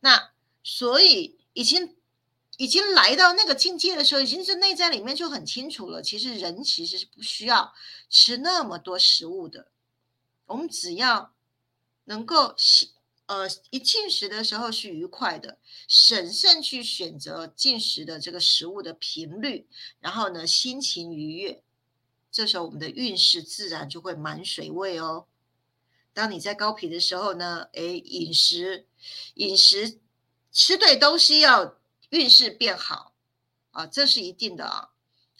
[0.00, 1.96] 那所以已经。
[2.64, 6.00] 已经来到那个境界的时候，已经是内在里面就很清楚了。
[6.00, 7.74] 其实人其实是不需要
[8.08, 9.68] 吃那么多食物的，
[10.46, 11.34] 我们只要
[12.04, 12.56] 能够
[13.26, 19.66] 呃一进食的时候是愉快的，审慎去选择进食的这个食物的频率，
[20.00, 21.62] 然后呢心情愉悦，
[22.32, 25.26] 这时候我们的运势自然就会满水位哦。
[26.14, 28.86] 当你在高频的时候呢，哎，饮食
[29.34, 29.98] 饮食
[30.50, 31.76] 吃对东西要。
[32.14, 33.12] 运势变好
[33.72, 34.90] 啊，这是一定的啊。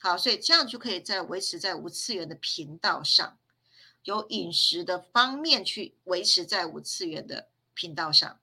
[0.00, 3.38] 好，所以这样就可以在维持在无次元的频道上，
[4.02, 8.40] 有饮食的方面去维持在无次元的频道上。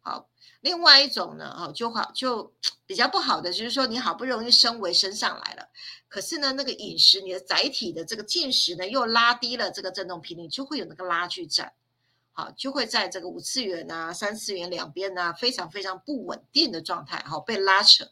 [0.00, 0.30] 好，
[0.62, 2.54] 另外一种呢，哈，就好就
[2.86, 5.68] 比较不好的，就是说你好不容易升维升上来了，
[6.08, 11.74] 可是呢，那个饮食你的载体的这个进食呢，又拉低了这个振动频率，就会有那个拉锯战。
[12.36, 18.10] 好，就会在这个五次元啊、三次元两边呢，非常非常不稳定的状态，好被拉扯。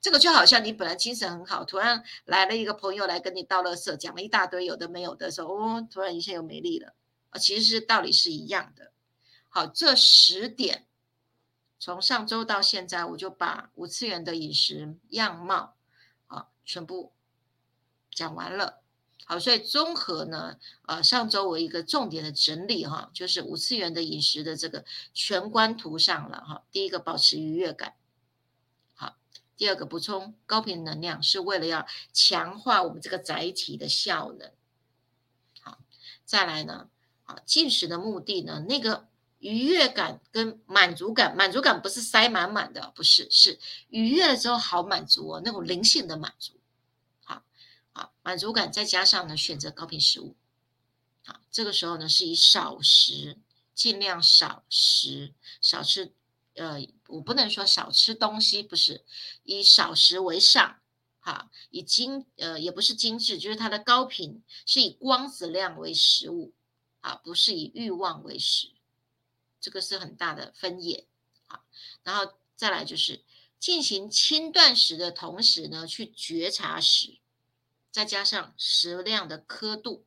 [0.00, 6.94] 这个就好像你本来精神很好，突然来了一个朋友来跟你倒垃圾，讲了一大堆有的没有的时候，哦，突然一下又没力了
[7.30, 7.38] 啊。
[7.38, 8.92] 其实是道理是一样的。
[9.48, 10.86] 好，这十点
[11.80, 15.74] 从上周到现在，我就把五次元的饮食样貌
[16.28, 17.12] 啊全部
[18.12, 18.83] 讲完了。
[19.26, 24.84] 好，所以综合呢，呃，上周我一个重点的整理哈，就是五次元的饮食的这个
[25.14, 26.62] 全观图上了哈。
[26.70, 27.94] 第一个保持愉悦感，
[28.94, 29.16] 好，
[29.56, 34.50] 第二个补充高频能量是为了要强化我们这个载体的效能，
[35.62, 35.78] 好，
[36.26, 36.90] 再来呢，
[37.24, 39.08] 啊，进食的目的呢，那个
[39.38, 43.58] 愉悦感跟满足感，满足感不是塞满满的，不是，是
[43.88, 46.52] 愉悦了之后好满足哦，那种灵性的满足。
[47.94, 50.36] 啊，满足感再加上呢，选择高频食物，
[51.24, 53.38] 好，这个时候呢是以少食，
[53.72, 56.12] 尽量少食，少吃，
[56.54, 59.04] 呃，我不能说少吃东西，不是
[59.44, 60.80] 以少食为上，
[61.20, 66.52] 哈，以精，呃，也不是精致，就是它的高频是以光子量为食物，
[67.00, 68.72] 啊，不是以欲望为食，
[69.60, 71.06] 这个是很大的分野，
[71.46, 71.60] 啊，
[72.02, 73.22] 然后再来就是
[73.60, 77.18] 进行轻断食的同时呢，去觉察食。
[77.94, 80.04] 再加上食量的刻度，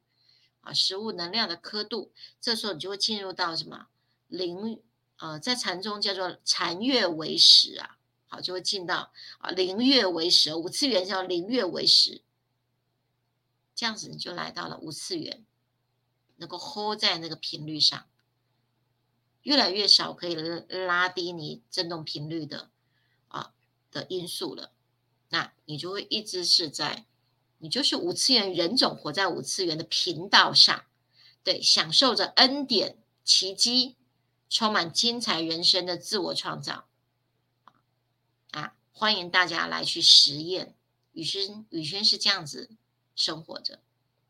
[0.59, 3.87] 啊，食物能量的刻度，这时候你就会进入到什么
[4.27, 4.81] 灵？
[5.15, 7.97] 呃，在禅中叫做禅悦为食啊，
[8.27, 12.21] 好，就会进到啊零月为食，五次元叫零月为食，
[13.73, 15.45] 这样子你就来到了五次元，
[16.35, 18.05] 能够 hold 在那个频率上，
[19.43, 22.69] 越来越少可以拉低你振动频率的
[23.29, 23.53] 啊
[23.89, 24.73] 的因素了，
[25.29, 27.05] 那你就会一直是在，
[27.59, 30.85] 你就是五次元人种活在五次元的频道上，
[31.43, 33.95] 对，享受着恩典奇迹，
[34.49, 36.87] 充满精彩人生的自我创造。
[38.51, 40.75] 啊，欢迎大家来去实验。
[41.13, 42.69] 宇轩，宇轩是这样子
[43.15, 43.79] 生活着。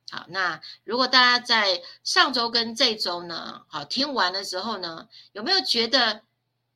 [0.09, 6.23] 好，那如果大家在上周跟这周呢，好听完了之后呢，有没有觉得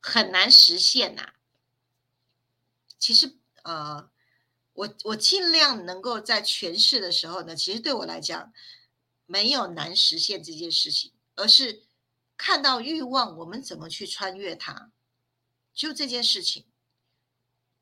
[0.01, 1.31] 很难实现呐？
[2.99, 4.09] 其实，呃，
[4.73, 8.53] 我我尽量能够在诠释的时候呢，其实对我来讲，
[9.25, 11.83] 没有难实现这件事情，而是
[12.37, 14.91] 看到欲望，我们怎么去穿越它，
[15.73, 16.65] 就这件事情。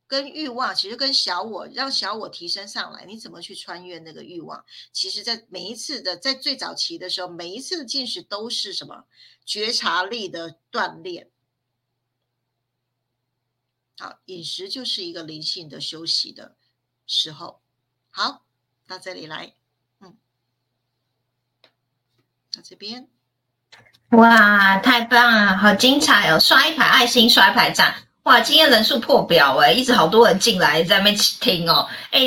[0.08, 4.66] 跟欲望其实跟小我让小我提升上来，你怎么去穿越那个欲望？
[4.92, 9.06] 其实，在每一次的在最早期的时候，每一次的进食都是什么
[9.46, 11.30] 觉察力的锻炼。
[14.00, 16.56] 好，饮食就是一个灵性的休息的
[17.10, 17.60] 时候。
[18.12, 18.44] 好，
[18.88, 19.52] 到这里来，
[20.00, 20.16] 嗯，
[22.54, 23.08] 到这边，
[24.12, 26.40] 哇，太棒了，好精彩哦！
[26.40, 27.94] 刷一排爱心，刷一排赞。
[28.24, 31.88] 哇，今天人数破表哎，一直好多人进来在那边听哦。
[32.12, 32.20] 哎，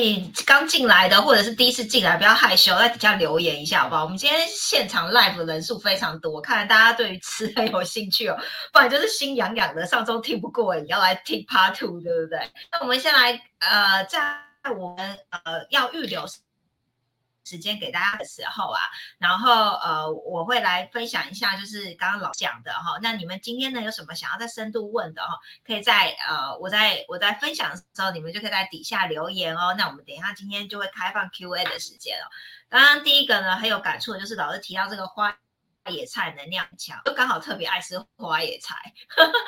[0.46, 4.04] 刚进来的或者是第一次进来，不要害羞，在底下留言一下好不好？
[4.04, 8.36] 我们今天现场 live 的人数非常多，看来大家对于吃很有兴趣哦，
[8.72, 9.86] 不然就是心痒痒的。
[9.86, 12.50] 上周听不过瘾，要来听 Part Two，对不对？
[12.72, 16.26] 那我们先来呃，在我们呃要预留。
[17.44, 18.78] 时间给大家的时候啊，
[19.18, 23.00] 然后呃，我会来分享一下，就是刚刚老讲的哈。
[23.02, 25.36] 那你们今天呢有什么想要再深度问的哈？
[25.66, 29.74] 可以在呃，我在我在分享的时候，你们就可以在底下留言哦。
[29.76, 32.30] 那我们等一下今天就会开放 Q&A 的时间了。
[32.68, 35.36] 刚刚第一个呢很有感触的就是老师提到这个花。
[35.90, 38.76] 野菜能量强，就刚好特别爱吃花野菜，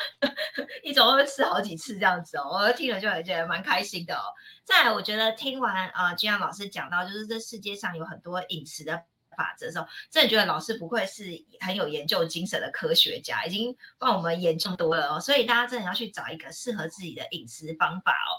[0.83, 2.49] 一周会吃好几次这样子哦。
[2.51, 4.23] 我听了就很觉得蛮开心的哦。
[4.65, 9.01] 再来，我觉得听完啊，金阳老师讲到，就是这世界上有很多饮食的
[9.37, 11.25] 法则的时候，真的觉得老师不愧是
[11.61, 15.21] 很有研究精神的科学家，已经帮我们研究多了哦。
[15.21, 18.33] 所以大家真的要去找一个适合自己的饮食方法哦。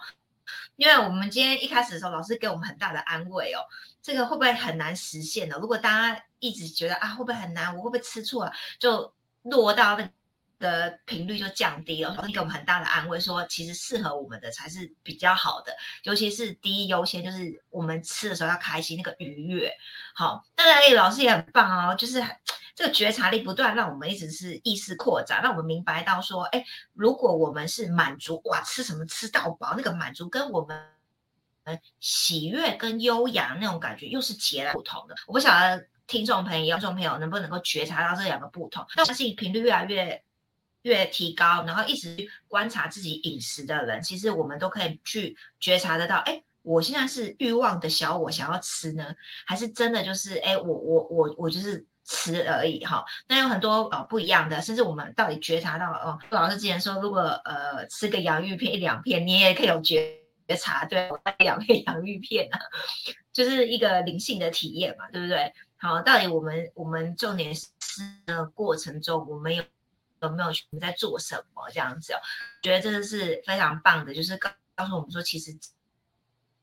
[0.75, 3.62] 因为我们今天一开始的时候，老师给我们很大的安慰哦。
[4.06, 5.58] 这个会不会很难实现呢？
[5.60, 7.76] 如果大家一直觉得啊，会不会很难？
[7.76, 8.48] 我会不会吃错？
[8.78, 10.08] 就落到那
[10.60, 12.15] 的频率就降低了。
[12.32, 15.76] 给我们很大的安慰，说其实适合我们的才是比较好的。
[16.04, 19.74] 尤其是第一优先就是我们吃的时候要开心，那个愉悦。
[20.13, 22.24] 好，当然老师也很棒哦，就是
[22.76, 26.63] 这个觉察力不断，让我们一直是意识扩展，让我们明白到说，哎，
[26.94, 30.94] 如果我们是满足，哇，吃什么吃到饱，那个满足跟我们。
[31.99, 35.15] 喜悦跟优雅那种感觉又是截然不同的。
[35.28, 38.86] 我不晓得听众朋友、观众朋友能不能够觉察到这两个不同。
[38.95, 40.23] 那相信频率越来越
[40.84, 42.15] 越提高，然后一直
[42.47, 46.17] 观察自己饮食的人，其实我们都可以去觉察得到。
[46.17, 53.04] 哎，我现在是欲望的小我想要吃呢，还是真的就是哎，我我我我就是吃而已哈？
[53.28, 60.24] 那有很多呃不一样的，甚至我们到底觉察到哦，老师之前说，如果呃吃个洋芋片一两片，你也可以有觉。
[60.47, 62.60] 觉察，对，我带两片洋芋片啊，
[63.34, 65.53] 就是一个灵性的体验嘛，对不对？
[65.77, 67.69] 好，到底我们我们重点吃
[68.25, 69.63] 的过程中，我们有
[70.21, 72.19] 有没有我们在做什么这样子哦？
[72.63, 75.51] 觉得这个是非常棒的，就是告告诉我们说，其实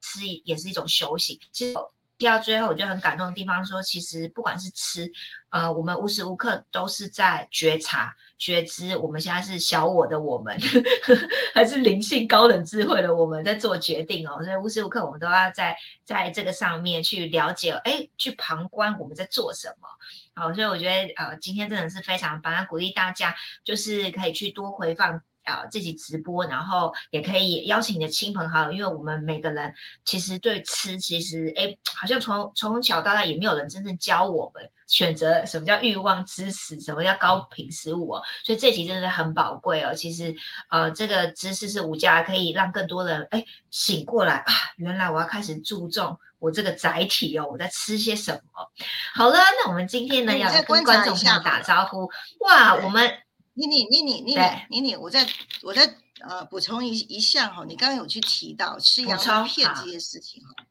[0.00, 1.38] 吃也是一种修行。
[1.50, 1.78] 其实
[2.18, 5.10] 听到最后，我就很感动的地方说，其实不管是吃，
[5.50, 8.14] 呃，我们无时无刻都是在觉察。
[8.42, 10.58] 觉知，我们现在是小我的我们，
[11.54, 14.42] 还是灵性高等智慧的我们在做决定哦。
[14.42, 19.86] 所以无时无刻我们都要在在这个上面去了解，哎，去旁观我们在做什么。
[20.34, 25.22] 好，所以我觉得呃，今天真的是非常棒，鼓励大家就是可以去多回放。
[25.44, 29.72] 啊，自己直播，然后也可以邀请你的亲朋好友，因为我们每个人
[30.04, 39.92] 其实对吃，其实哎，好像从从小到大也没有人真正教我们选择什么叫欲望知识，什么叫高频食物哦，所以这集真的是很宝贵哦。
[39.94, 40.34] 其实
[40.70, 48.70] 呃，这个知识是无价，可以让更多人哎醒过来啊，原来我要开始注重我这个载体哦，我在吃些什么。
[49.14, 52.08] 好了，那我们今天呢要跟观众朋友打招呼，
[52.40, 53.10] 哇，我们。
[53.54, 55.28] 妮妮，妮妮，妮妮，妮妮，我再
[55.62, 60.66] 我再呃补充一一项哈，你刚刚有去提到吃洋芋片这件事情哈，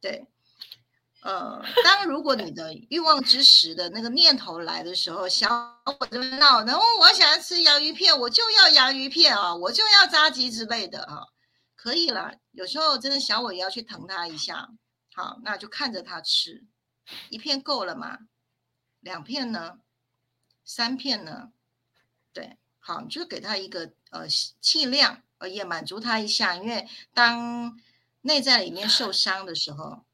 [0.00, 0.26] 对，
[1.22, 5.48] 呃，当如果你的欲望之时的那个念头来的时候，小
[6.00, 11.26] 我就闹，然后我想要吃洋芋片，我就要洋芋片啊，我就要炸鸡之类的啊，
[11.76, 12.32] 可以了。
[12.50, 14.68] 有时候真的小我也要去疼他一下，
[15.14, 16.64] 好，那就看着他吃，
[17.30, 18.18] 一片够了吗？
[18.98, 19.78] 两片呢？
[20.64, 21.50] 三片呢？
[22.84, 24.26] 对，好，你就给他一个呃
[24.60, 27.78] 气量，呃也满足他一下，因为当
[28.22, 30.04] 内在里面受伤的时候，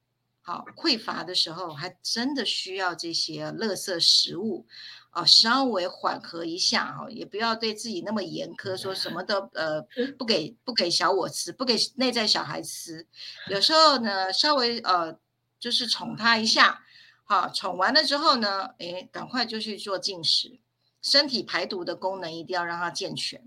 [0.42, 4.66] 好匮乏的时候，还真的需要这些垃圾食物。
[5.12, 9.82] 啊，稍微缓和一下哈，也不要对自己那么严苛，说什么都呃
[10.16, 13.04] 不给不给小我吃，不给内在小孩吃。
[13.48, 15.18] 有时候呢，稍微呃
[15.58, 16.84] 就是宠他一下，
[17.24, 20.60] 好，宠完了之后呢，诶，赶快就去做进食，
[21.02, 23.42] 身体排毒的功能一定要让它健全。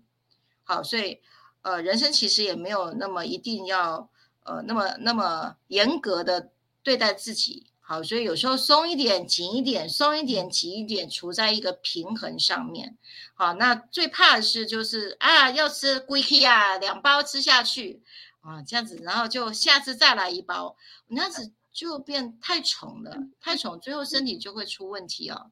[0.64, 1.22] 好，所以
[1.62, 4.10] 呃，人生其实也没有那么一定要
[4.44, 6.52] 呃那么那么严格的
[6.82, 7.68] 对待自己。
[7.86, 12.98] 好，所以有时候松一点，紧一点，松一点，紧一点，处在一个平衡上面。
[13.34, 18.02] 好，那最怕的是就是啊，要吃龟壳啊，两包吃下去
[18.40, 20.78] 啊，这样子，然后就下次再来一包，
[21.08, 25.52] 那样子就变太宠了，太宠，最后身体就会出问题哦。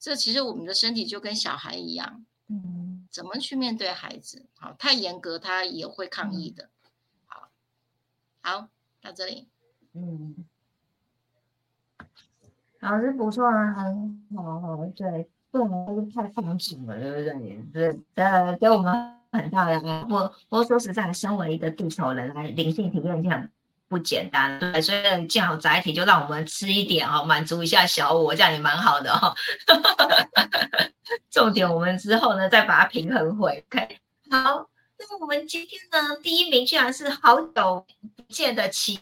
[0.00, 4.46] 这其实我们的身体就跟小孩一样，嗯，怎么去面对孩子？
[4.54, 6.70] 好，太严格他也会抗议的。
[7.26, 7.50] 好，
[8.40, 8.68] 好，
[9.02, 9.46] 到这里，
[9.92, 10.34] 嗯。
[12.80, 17.62] 老师不错啊，很好，对，不能太放纵了，对不对？
[17.74, 19.78] 对，呃，给我们很大的。
[20.08, 23.46] 我我说实在，身为一个地球人来灵性体验这样
[23.90, 29.34] 不简单，对，所以见好载体，就让我们吃一点哦，满足一下小我，这样也蛮好的哈。
[31.28, 33.64] 重点我们之后呢，再把它平衡回。
[33.68, 33.98] OK，
[34.30, 37.84] 好，那我们今天呢，第一名居然是好久
[38.16, 39.00] 不见的奇。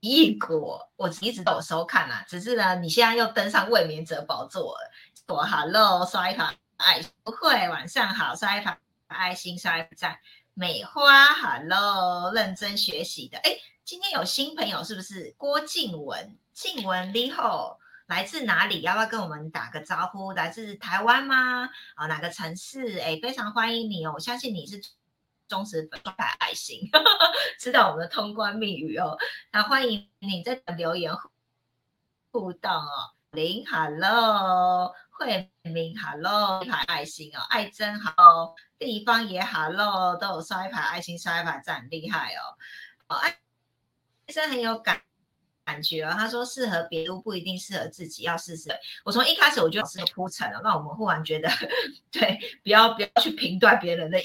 [0.00, 4.90] 异果，我一直都有收看啊，只是呢，你现在又登上卫冕者宝座了。
[5.28, 10.16] 我 Hello 刷一排爱不会，晚上好刷一排爱心刷一赞。
[10.58, 15.34] 美花 Hello 认真学习的，哎，今天有新朋友是不是？
[15.36, 18.80] 郭静文，静文你好，来自哪里？
[18.80, 20.32] 要不要跟我们打个招呼？
[20.32, 21.68] 来自台湾吗？
[21.94, 22.98] 啊，哪个城市？
[23.00, 24.80] 哎，非常欢迎你哦，我相信你是。
[25.48, 26.90] 忠实粉牌爱心，
[27.60, 29.16] 知道我们的通关密语哦。
[29.52, 31.12] 那欢迎你在留言
[32.32, 33.14] 互动哦。
[33.30, 42.56] 林，Hello，慧明，Hello，一排爱心哦，爱真好，地方也 Hello，都有刷一排爱心，刷一排赞，厉害哦。
[43.08, 43.36] 哦，爱
[44.26, 45.00] 真很有感
[45.64, 46.14] 感觉哦。
[46.16, 48.70] 他说适合别人不一定适合自己，要试试。
[49.04, 51.48] 我从一开始我就有铺陈了，那我们忽然觉得，
[52.12, 54.18] 对，不要不要去评断别人的。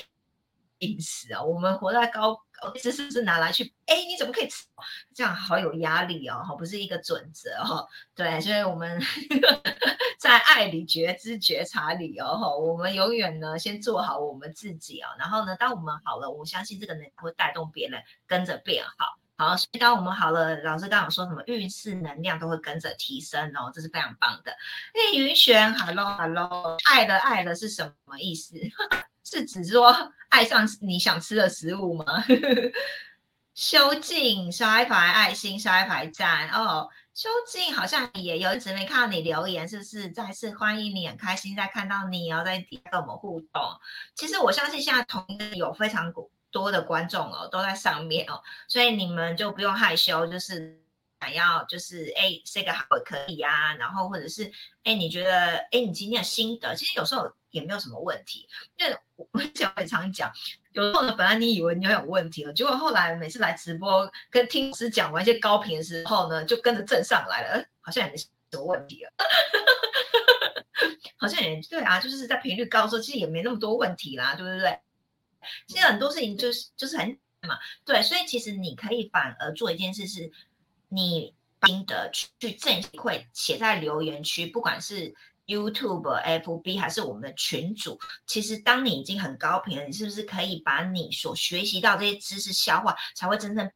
[0.79, 2.35] 饮食啊，我们活在高
[2.69, 4.65] 知识是是拿来去，哎，你怎么可以吃？
[5.13, 7.87] 这样好有压力哦，哈，不是一个准则哈。
[8.15, 9.01] 对，所以我们
[10.19, 19.17] 在爱里觉知觉察里哦，哈，我们永远呢先做好我们自己哦，然后呢，当我们好了，我相信这个能会带动别人跟着变好。
[19.37, 24.51] 好，所以当我们好了，老师刚刚说什么运势能量都会跟着提升哦，这是非常棒的。
[24.51, 28.55] 哎，云璇，hello hello，爱的爱的是什么意思？
[29.23, 29.95] 是指说
[30.29, 32.05] 爱上你想吃的食物吗？
[33.53, 36.89] 修静刷一排爱心，刷一排赞哦。
[37.13, 40.09] 修静好像也有一直没看到你留言，是不是？
[40.09, 43.61] 再次欢迎你，很开心在看到你哦，在底下跟我们互动。
[44.15, 46.11] 其实我相信现在同一有非常
[46.49, 50.81] 多的观众哦，都在上面哦，所以你们就不用害羞，就是
[51.19, 53.75] 想要就是哎，say 个好可以啊。
[53.75, 54.49] 然后或者是
[54.85, 57.29] 哎，你觉得哎，你今天的心得，其实有时候。
[57.51, 58.47] 也没有什么问题，
[58.77, 60.31] 因为我我讲也常讲，
[60.71, 69.11] 有时候呢，本来你以为你有问题了，结果后来每次来直播跟听师讲完一些高频的时候呢，就跟着正上来了，好像也没什么问题了，
[71.19, 74.79] 好像也对啊，就是在频率高的时候，其实也没那么多问题啦，对不对？
[75.67, 80.31] 其实很多事情就是就是很嘛，对，所以其实你可以反而做一件事，是
[80.87, 81.35] 你
[81.67, 85.13] 心得去去正会写在留言区，不管是。
[85.51, 93.69] YouTube、FB 还是我们的群主，其实当你已经很高频了，你是不是可以把你所学习到这些知识消化，才会真正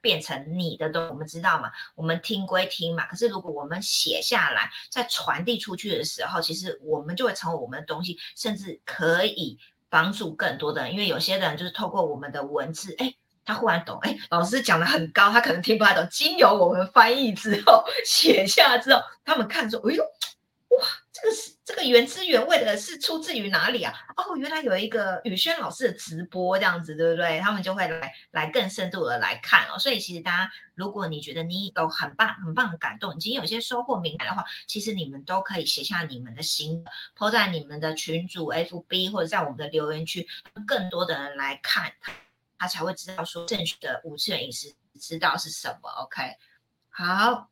[0.00, 1.08] 变成你的东？
[1.08, 9.58] 我们知道嘛，我们听归听嘛，可是如果我们写下来，在传递出去的时候，其实我们就会成为我们的东西，甚至可以
[9.88, 10.92] 帮助更多的人。
[10.92, 13.12] 因为有些人就是透过我们的文字，哎，
[13.44, 20.04] 他忽然懂，哎，老师讲的很高，他可能听不太懂，经由我们翻译之后 写下之后，他们看说，哎呦。
[20.68, 20.84] 哇，
[21.26, 23.92] 这个是这个原汁原味的，是出自于哪里啊？
[24.16, 27.40] 哦，原来有一个宇轩老师的直播这样子，对不对？
[27.40, 29.78] 他们就会来来更深度的来看哦。
[29.78, 36.84] 所以其实大家，如果你觉得你有很棒很棒的感动，已经有些收获明白的话，其实你们都可以写下你们的心，
[37.16, 40.28] 抛在你们的群组 FB 或者在我们的留言区，
[40.64, 41.92] 更多的人来看。
[42.58, 45.90] 他才会知道说正确的五次元饮食知道是什么。
[46.02, 46.22] OK，
[46.88, 47.50] 好，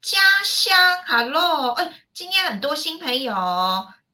[0.00, 0.76] 家乡
[1.06, 3.34] ，Hello，哎，今天很多新朋友，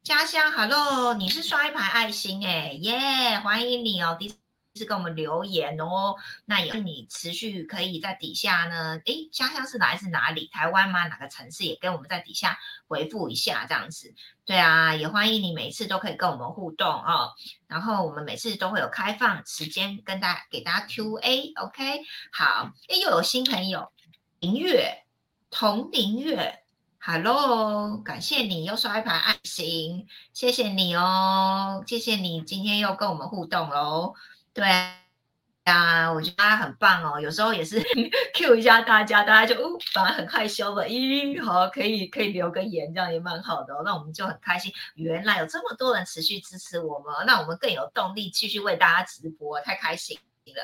[0.03, 4.35] 家乡，Hello，你是刷一排爱心，哎，耶，欢迎你哦，第。
[4.77, 6.17] 是跟我们留言哦，
[6.47, 9.01] 那也你持续可以在底下呢。
[9.05, 10.49] 诶，家乡是来自哪里？
[10.49, 11.07] 台湾吗？
[11.07, 11.63] 哪个城市？
[11.63, 12.59] 也跟我们在底下
[12.89, 14.13] 回复一下，这样子。
[14.45, 17.35] 对啊，也欢迎你每次都可以跟我们互动哦。
[17.69, 21.53] 然后我们每次都会有开放时间跟大家给大家 Q&A。
[21.55, 22.01] OK，
[22.33, 22.73] 好。
[22.89, 23.93] 诶，又有新朋友，
[24.41, 25.04] 林月，
[25.55, 26.65] 童林月
[26.99, 34.15] ，Hello，感谢你又刷一排爱心，谢谢你哦，谢谢你今天又跟我们互动喽。
[34.53, 34.65] 对
[35.63, 37.21] 啊，我觉得大家很棒哦。
[37.21, 37.81] 有时候也是
[38.35, 40.89] Q 一下大家，大家就哦，反而很害羞了。
[40.89, 43.73] 咦，好，可以可以留个言，这样也蛮好的。
[43.85, 50.63] 那我们就很开心，原来有这么多人持续支持我们，那我们更有动力继续为大家直播，太开心了。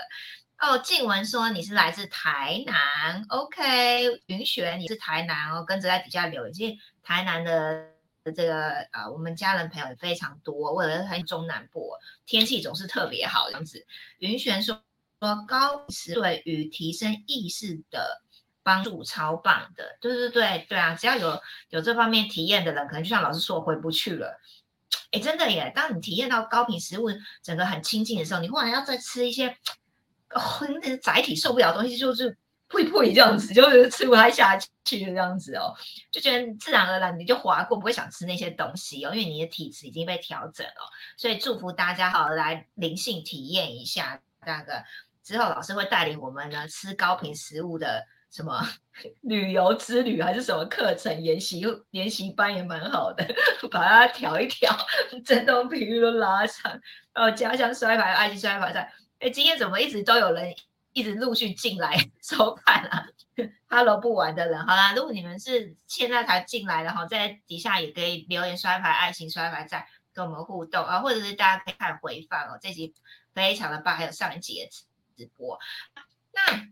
[0.61, 6.79] 哦，静文说你是来自台南，OK，云雪你是台南哦，跟着在底下留言。
[7.03, 7.89] 台南的。
[8.23, 10.75] 这个啊，我们家人朋友也非常多。
[10.75, 11.91] 为了很中南部
[12.27, 13.85] 天气总是特别好这样子。
[14.19, 14.79] 云璇说
[15.21, 18.21] 说高食对于提升意识的
[18.63, 20.95] 帮助超棒的，对对对对啊！
[20.95, 21.41] 只要有
[21.71, 24.39] 有这方面体验的人，可能就像老师说回不去了。
[25.13, 25.73] 哎，真的耶！
[25.75, 27.09] 当你体验到高频食物
[27.43, 29.57] 整个很亲近的时候，你忽然要再吃一些
[30.31, 30.41] 哦，
[30.83, 32.37] 那载体受不了东西，就是。
[32.73, 35.75] 会不会这样子，就是吃不太下去这样子哦，
[36.13, 40.89] 就觉得自然而然你就划过，不会想吃那些东西哦，因为你的体质已经被调整了。
[41.17, 44.85] 所以祝福大家好来灵性体验一下那个
[45.25, 48.65] 之后，老师会带领我们呢吃高频食物的什么
[49.23, 53.27] 旅游之旅还是什么课程研习研习班也蛮好的，
[53.69, 54.73] 把它调一调，
[55.27, 56.71] 振动频率都拉长，
[57.13, 58.93] 然后加上摔牌、爱心摔牌赛。
[59.21, 60.55] 哎，今天怎么一直都有人？
[60.93, 63.07] 一直陆续进来 收看啊
[63.69, 72.93] ，Hello 不玩的人，好啦，如果你们是现在才进来的哈，在底下也可以留言刷牌、爱心刷牌，在跟我们互动啊，或者是大家可以看回放哦，这集
[73.33, 74.69] 非常的棒，还有上一集的
[75.17, 75.57] 直播。
[76.33, 76.69] 那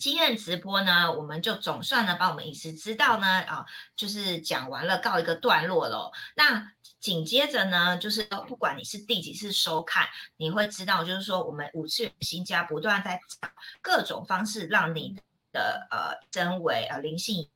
[0.00, 6.10] 今天的直播呢，我们就总算呢把我们饮食之道呢啊，就是讲完了，告一个段落喽。
[6.36, 6.72] 那
[7.02, 13.48] 紧接着呢，就是不管你是第几次收看，你会知道，就是说我们五次元新家不断在找
[13.80, 15.16] 各种方式，让你
[15.50, 17.48] 的呃真伪呃灵性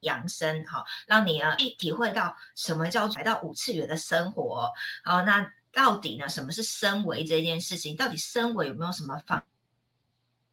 [0.00, 4.70] 养生，哈，让你呢体会到什么叫来到五次元的生活。
[5.02, 7.96] 好，那到底呢，什么是升维这件事情？
[7.96, 9.42] 到底升维有没有什么方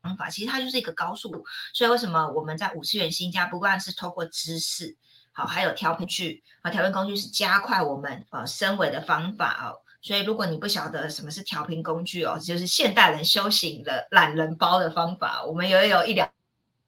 [0.02, 0.30] 方法？
[0.30, 4.96] 其实它就是一个高速，所以为什么我们在五次元新家，不管是透过知识。
[5.34, 9.80] 好，还有调频具啊，调频工具是加快我们呃升维的方法哦。
[10.02, 16.30] 所以如果你不晓得什么是调频工具哦，就是现代人修行的懒人包的方法，我们也有一两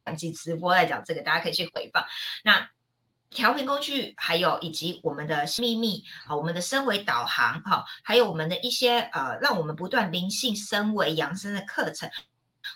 [0.06, 2.04] 两集直播在讲这个，大家可以去回放。
[2.44, 2.70] 那
[3.30, 12.10] 调频工具还有以及我们的秘密好，我们的升维导航哈，还有我们的一些呃，让我们不断灵性升维养生的课程。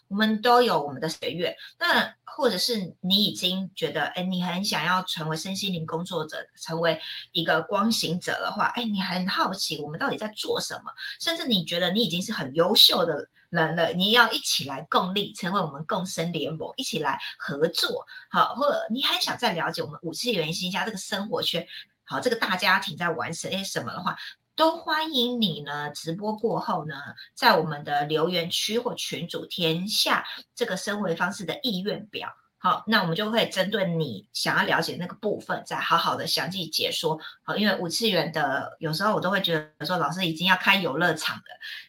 [0.09, 21.67] 我们都有我们的学院，那或者是你已经觉得，哎，你很想要成为身心灵工作者，成为一个光行者的话，哎，你很好奇我们到底在做什么，甚至你觉得你已经是很优秀的人了，你要一起来共力，成为我们共生联盟，一起来合作，好，或者你很想再了解我们五次元新家这个生活圈，
[22.03, 24.15] 好，这个大家庭在玩些什么的话。
[24.58, 25.91] 都欢迎你呢！
[25.91, 26.95] 直播过后呢，
[27.36, 32.28] 在我们的留言区或群主填下这个生活方式的意愿表。
[32.58, 37.20] 好，那我们就会针对你想要了解那个部分，再好好的详细解说。
[37.43, 41.43] 好，因为五次元的有时候我都会觉得说，老师已经要开游乐场了，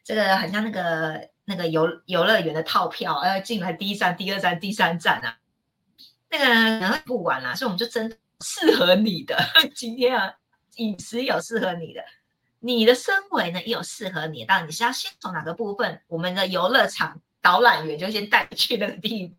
[0.04, 5.38] 这个很像那个那个游游乐园的套票，要进来第一站、第二站、第三站啊，
[6.28, 8.14] 那个可能不玩啦，所以我们就真
[8.44, 9.38] 适合你的
[9.74, 10.34] 今天啊，
[10.76, 12.04] 饮食有适合你的。
[12.60, 16.02] 你的身维呢也有适合你，但你是要先从哪个部分？
[16.08, 19.32] 我们的游乐场导览员就先带你去那个地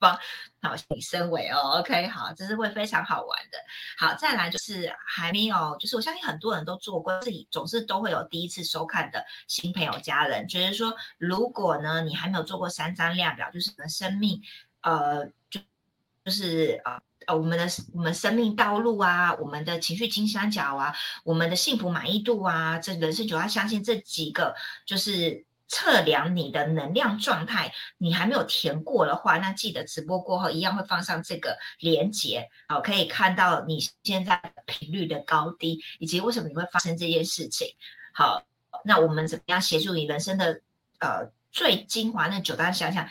[0.00, 0.18] 方，
[0.60, 3.58] 好，你身维哦，OK，好，这是会非常好玩的。
[3.96, 14.42] 好，再来就是还没有，就是我相信很多人都做过，自己总是都会有第一次收看的新朋友家人，觉得说，如果呢你还没有做过三张量表，就是你的生命，
[14.82, 15.60] 呃，就
[16.24, 17.00] 就是啊。
[17.26, 20.94] 呃，我们的我们生命道路啊，我们的情绪金三角啊，
[21.24, 24.54] 我们的幸福满意度啊，这人生九大相信这几个
[24.86, 27.72] 就是测量你的能量状态。
[27.98, 37.68] 你还没有填过的话，那记得直播过后一样会放上这个连接，好，可以看到你现在频率的高低，以及为什么你会发生这件事情。
[38.12, 38.44] 好，
[38.84, 40.60] 那我们怎么样协助你人生的
[41.00, 41.30] 呃？
[41.54, 43.08] 最精华那九大象限，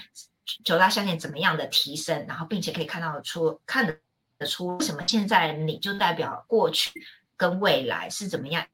[0.65, 3.97] 九大象限怎么样的提升，然后并且可以看到出看得
[4.45, 6.91] 出什么现在你就代表过去
[7.37, 8.65] 跟未来是怎么样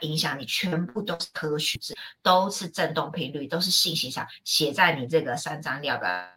[0.00, 6.36] 影响你，全部都是科学，是都是振动频率，都是信息上写在你这个三张表的。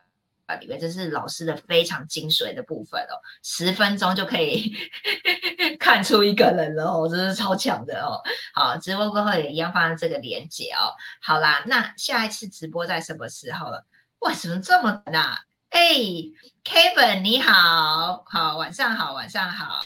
[0.59, 3.13] 里面这是老师的非常精髓的部分哦，
[3.43, 4.75] 十分钟就可以
[5.79, 8.19] 看出一个人了哦，真是超强的哦。
[8.51, 10.89] 好，直播过后也一样放在这个链接哦。
[11.21, 13.85] 好啦，那下一次直播在什么时候了？
[14.21, 15.45] 哇，怎么这么大？
[15.69, 15.93] 哎
[16.63, 19.81] ，Kevin 你好，好晚上好，晚上好。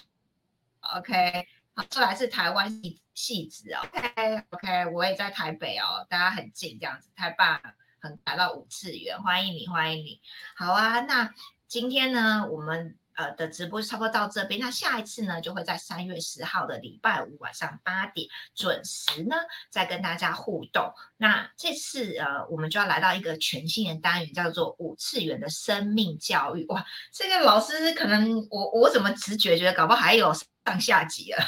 [0.96, 3.82] OK，好，出来是台湾戏戏子哦。
[3.94, 7.74] OK OK，我也在台北哦，大家很近这样子，太棒了。
[8.00, 10.22] 很来到五次元，欢迎你，欢迎你。
[10.56, 11.34] 好啊，那
[11.68, 14.60] 今天呢，我们呃的直播差不多到这边。
[14.60, 19.36] 那下一次呢，就会在三月十号的礼拜五晚上八点准时呢，
[19.70, 20.94] 再跟大家互动。
[21.24, 26.66] 那这次呃，我们就要来到一个全新的单元，叫做五次元的生命教育。
[26.66, 31.42] 哇，这个老师可能我我怎么直觉觉得搞不好还有上下集啊？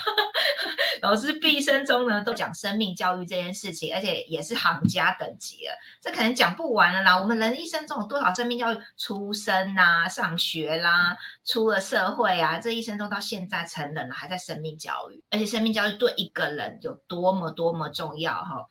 [1.02, 7.20] 老师毕生中呢，都讲生命教育这件事情，而且也是行家等级了，这可能讲不完了啦。
[7.20, 8.78] 我们人一生中有多少生命教育？
[8.98, 18.66] 出生啊，上学啦，出了社会啊，这一生中到现在成人了，还在生命教育，而且生命教育对一个人有多么多么重要哈，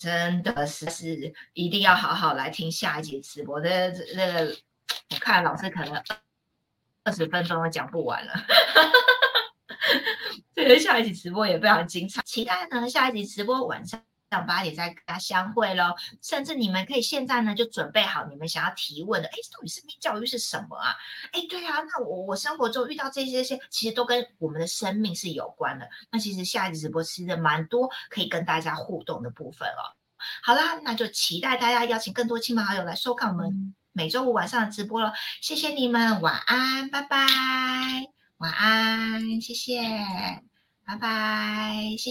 [0.00, 4.56] 真的是是一定要好好来听下一集直播的那个，
[5.10, 6.02] 我看老师可能
[7.04, 8.32] 二十分钟都讲不完了。
[10.56, 14.02] 这个，下一集直播也非常精彩，期待呢下一集直播晚上
[14.38, 15.94] 八点再跟大家相会喽。
[16.22, 20.94] 甚至你们可以现在呢就准备好你们想要提问的，哎，到底生命教育是什么啊？
[21.32, 25.88] 哎，对啊，那我我生活中遇到这些些，其实都跟我们的生命是有关的。
[26.10, 29.96] 那其实下一集直播其实蛮多可以跟大家互动的部分哦。
[30.42, 35.12] 好啦，那就期待大家邀请更多亲朋好友来收看我们每周五晚上的直播了。
[35.40, 37.18] 谢谢你们，晚安，拜拜。
[38.38, 39.82] 晚安，谢谢，
[40.86, 42.08] 拜拜，谢谢。